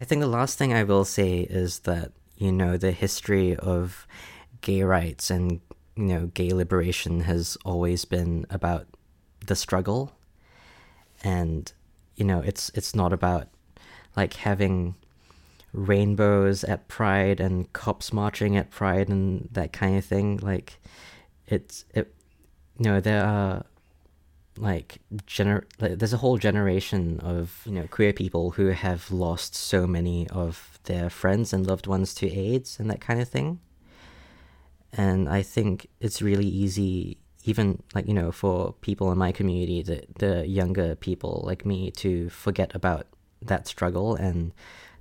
I 0.00 0.04
think 0.04 0.20
the 0.20 0.26
last 0.26 0.58
thing 0.58 0.74
I 0.74 0.82
will 0.82 1.04
say 1.04 1.38
is 1.38 1.78
that, 1.80 2.10
you 2.36 2.50
know, 2.50 2.76
the 2.76 2.90
history 2.90 3.54
of 3.54 4.08
gay 4.60 4.82
rights 4.82 5.30
and, 5.30 5.60
you 5.94 6.06
know, 6.06 6.26
gay 6.34 6.50
liberation 6.50 7.20
has 7.20 7.56
always 7.64 8.04
been 8.04 8.44
about 8.50 8.88
the 9.46 9.54
struggle. 9.54 10.18
And, 11.22 11.72
you 12.16 12.24
know, 12.24 12.40
it's 12.40 12.70
it's 12.74 12.92
not 12.92 13.12
about 13.12 13.46
like 14.16 14.34
having 14.34 14.96
rainbows 15.76 16.64
at 16.64 16.88
Pride 16.88 17.38
and 17.38 17.72
cops 17.72 18.12
marching 18.12 18.56
at 18.56 18.70
Pride 18.70 19.08
and 19.08 19.48
that 19.52 19.72
kind 19.72 19.96
of 19.96 20.04
thing. 20.04 20.38
Like 20.38 20.78
it's 21.46 21.84
it 21.94 22.12
you 22.78 22.84
know, 22.84 23.00
there 23.00 23.24
are 23.24 23.64
like 24.58 25.00
gener 25.26 25.64
like, 25.78 25.98
there's 25.98 26.14
a 26.14 26.18
whole 26.18 26.38
generation 26.38 27.20
of 27.20 27.60
you 27.66 27.72
know 27.72 27.86
queer 27.90 28.12
people 28.12 28.52
who 28.52 28.68
have 28.68 29.10
lost 29.10 29.54
so 29.54 29.86
many 29.86 30.26
of 30.30 30.78
their 30.84 31.10
friends 31.10 31.52
and 31.52 31.66
loved 31.66 31.86
ones 31.86 32.14
to 32.14 32.30
AIDS 32.30 32.80
and 32.80 32.90
that 32.90 33.00
kind 33.00 33.20
of 33.20 33.28
thing. 33.28 33.60
And 34.92 35.28
I 35.28 35.42
think 35.42 35.88
it's 36.00 36.22
really 36.22 36.46
easy 36.46 37.18
even 37.44 37.82
like 37.94 38.08
you 38.08 38.14
know 38.14 38.32
for 38.32 38.72
people 38.80 39.12
in 39.12 39.18
my 39.18 39.30
community 39.30 39.82
the 39.82 40.02
the 40.18 40.46
younger 40.46 40.94
people 40.96 41.42
like 41.46 41.66
me 41.66 41.90
to 41.90 42.30
forget 42.30 42.74
about 42.74 43.06
that 43.42 43.68
struggle 43.68 44.16
and 44.16 44.52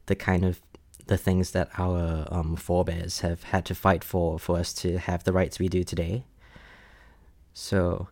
the 0.05 0.15
kind 0.15 0.45
of 0.45 0.61
the 1.07 1.17
things 1.17 1.51
that 1.51 1.69
our 1.77 2.27
um, 2.31 2.55
forebears 2.55 3.19
have 3.19 3.43
had 3.43 3.65
to 3.65 3.75
fight 3.75 4.03
for 4.03 4.39
for 4.39 4.57
us 4.57 4.73
to 4.73 4.97
have 4.97 5.23
the 5.23 5.33
rights 5.33 5.59
we 5.59 5.67
do 5.67 5.83
today. 5.83 6.25
So, 7.53 8.09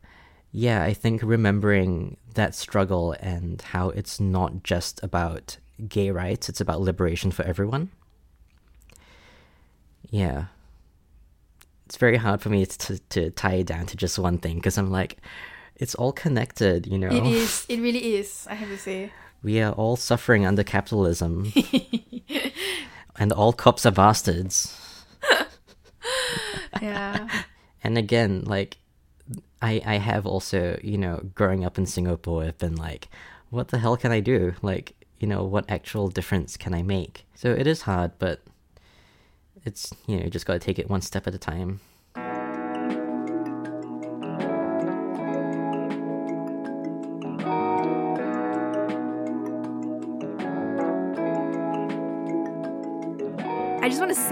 yeah, 0.51 0.83
I 0.83 0.93
think 0.93 1.21
remembering 1.23 2.17
that 2.35 2.55
struggle 2.55 3.13
and 3.19 3.61
how 3.61 3.89
it's 3.89 4.19
not 4.19 4.63
just 4.63 5.03
about 5.03 5.57
gay 5.87 6.11
rights, 6.11 6.49
it's 6.49 6.61
about 6.61 6.81
liberation 6.81 7.31
for 7.31 7.43
everyone. 7.43 7.89
Yeah. 10.09 10.45
It's 11.85 11.97
very 11.97 12.17
hard 12.17 12.41
for 12.41 12.49
me 12.49 12.65
to, 12.65 12.99
to 12.99 13.31
tie 13.31 13.55
it 13.55 13.67
down 13.67 13.87
to 13.87 13.97
just 13.97 14.17
one 14.17 14.37
thing 14.37 14.55
because 14.55 14.77
I'm 14.77 14.91
like, 14.91 15.17
it's 15.75 15.95
all 15.95 16.13
connected, 16.13 16.87
you 16.87 16.97
know? 16.97 17.09
it 17.09 17.25
is, 17.25 17.65
it 17.67 17.79
really 17.81 18.15
is, 18.15 18.47
I 18.49 18.53
have 18.53 18.69
to 18.69 18.77
say. 18.77 19.11
We 19.43 19.61
are 19.61 19.73
all 19.73 19.97
suffering 19.97 20.45
under 20.45 20.63
capitalism. 20.63 21.51
and 23.17 23.31
all 23.31 23.53
cops 23.53 23.85
are 23.85 23.91
bastards. 23.91 24.79
Yeah. 26.81 27.29
And 27.83 27.97
again, 27.97 28.43
like 28.45 28.77
I 29.61 29.81
I 29.85 29.95
have 29.97 30.25
also, 30.25 30.79
you 30.83 30.97
know, 30.97 31.21
growing 31.35 31.63
up 31.63 31.77
in 31.77 31.85
Singapore, 31.85 32.43
I've 32.43 32.57
been 32.57 32.75
like, 32.75 33.09
what 33.51 33.69
the 33.69 33.77
hell 33.77 33.95
can 33.95 34.11
I 34.11 34.19
do? 34.19 34.55
Like, 34.61 34.95
you 35.19 35.27
know, 35.27 35.43
what 35.43 35.69
actual 35.69 36.09
difference 36.09 36.57
can 36.57 36.73
I 36.73 36.81
make? 36.81 37.25
So 37.35 37.51
it 37.51 37.67
is 37.67 37.83
hard, 37.83 38.11
but 38.19 38.41
it's 39.65 39.93
you 40.07 40.17
know, 40.17 40.23
you 40.23 40.29
just 40.29 40.45
gotta 40.45 40.59
take 40.59 40.79
it 40.79 40.89
one 40.89 41.01
step 41.01 41.27
at 41.27 41.35
a 41.35 41.37
time. 41.37 41.79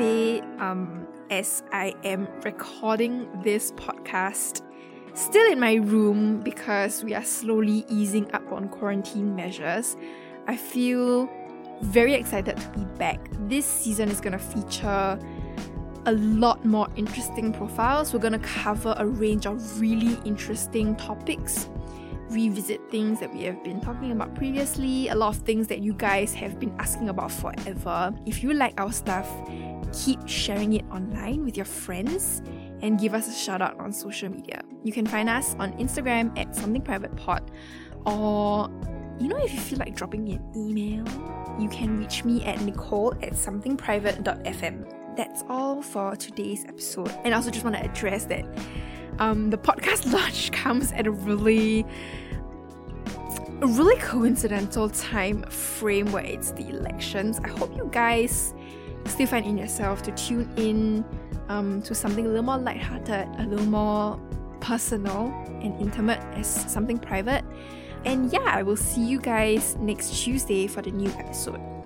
Say, 0.02 0.42
um, 0.58 1.08
as 1.30 1.62
I 1.72 1.94
am 2.04 2.28
recording 2.44 3.30
this 3.44 3.72
podcast, 3.74 4.64
still 5.14 5.52
in 5.52 5.60
my 5.60 5.76
room 5.76 6.40
because 6.40 7.04
we 7.04 7.14
are 7.14 7.24
slowly 7.24 7.86
easing 7.88 8.32
up 8.32 8.52
on 8.52 8.68
quarantine 8.70 9.36
measures, 9.36 9.96
I 10.48 10.58
feel 10.58 11.30
very 11.82 12.16
excited 12.16 12.58
to 12.58 12.70
be 12.70 12.84
back. 12.98 13.20
This 13.48 13.66
season 13.66 14.10
is 14.10 14.20
going 14.20 14.34
to 14.34 14.40
feature 14.40 15.20
a 16.08 16.12
lot 16.14 16.66
more 16.66 16.88
interesting 16.96 17.54
profiles. 17.54 18.12
We're 18.12 18.22
going 18.22 18.34
to 18.34 18.48
cover 18.48 18.96
a 18.98 19.06
range 19.06 19.46
of 19.46 19.80
really 19.80 20.18
interesting 20.26 20.96
topics, 20.96 21.70
revisit 22.32 22.80
things 22.90 23.20
that 23.20 23.34
we 23.34 23.44
have 23.44 23.64
been 23.64 23.82
talking 23.82 24.12
about 24.12 24.34
previously, 24.36 25.10
a 25.10 25.16
lot 25.16 25.36
of 25.36 25.42
things 25.44 25.68
that 25.68 25.80
you 25.80 25.94
guys 25.94 26.34
have 26.34 26.60
been 26.60 26.74
asking 26.80 27.10
about 27.10 27.32
forever. 27.32 28.14
If 28.26 28.42
you 28.42 28.54
like 28.54 28.80
our 28.80 28.92
stuff, 28.92 29.30
keep 29.94 30.28
sharing 30.28 30.74
it 30.74 30.86
online 30.92 31.44
with 31.44 31.58
your 31.58 31.66
friends 31.66 32.42
and 32.82 33.00
give 33.00 33.14
us 33.14 33.28
a 33.28 33.34
shout 33.34 33.62
out 33.62 33.80
on 33.80 33.92
social 33.92 34.30
media. 34.30 34.64
You 34.84 34.92
can 34.92 35.06
find 35.06 35.30
us 35.30 35.56
on 35.60 35.74
Instagram 35.74 36.38
at 36.38 36.56
something 36.56 36.82
private 36.82 37.16
pod 37.16 37.52
or 38.06 38.70
you 39.20 39.28
know 39.28 39.38
if 39.38 39.54
you 39.54 39.60
feel 39.60 39.78
like 39.78 39.96
dropping 39.96 40.24
me 40.24 40.34
an 40.34 40.52
email, 40.56 41.06
you 41.60 41.70
can 41.70 41.98
reach 41.98 42.24
me 42.24 42.44
at 42.46 42.62
nicole 42.62 43.14
at 43.22 43.34
somethingprivate.fm. 43.34 45.16
That's 45.16 45.44
all 45.50 45.82
for 45.82 46.16
today's 46.16 46.66
episode. 46.66 47.12
And 47.24 47.34
I 47.34 47.38
also 47.38 47.52
just 47.52 47.64
want 47.64 47.76
to 47.76 47.84
address 47.84 48.26
that 48.26 48.46
um, 49.22 49.52
the 49.52 49.58
podcast 49.58 50.12
launch 50.14 50.52
comes 50.52 50.92
at 50.94 51.08
a 51.08 51.12
really 51.12 51.86
a 53.62 53.68
really 53.68 53.96
coincidental 54.02 54.90
time 54.90 55.44
frame 55.44 56.12
where 56.12 56.26
it's 56.26 56.52
the 56.52 56.68
elections. 56.68 57.40
I 57.44 57.50
hope 57.50 57.76
you 57.78 57.88
guys 57.92 58.56
still 59.06 59.28
find 59.28 59.46
in 59.46 59.56
yourself 59.56 60.02
to 60.04 60.12
tune 60.14 60.52
in 60.58 61.06
um, 61.48 61.84
to 61.84 61.94
something 61.94 62.26
a 62.26 62.28
little 62.28 62.44
more 62.44 62.58
lighthearted, 62.58 63.28
a 63.38 63.46
little 63.48 63.68
more 63.68 64.20
personal 64.62 65.28
and 65.62 65.80
intimate 65.80 66.20
as 66.34 66.48
something 66.72 66.98
private. 66.98 67.46
And 68.04 68.34
yeah, 68.34 68.46
I 68.46 68.64
will 68.64 68.78
see 68.78 69.06
you 69.06 69.20
guys 69.20 69.76
next 69.76 70.24
Tuesday 70.24 70.66
for 70.66 70.82
the 70.82 70.90
new 70.90 71.12
episode. 71.12 71.81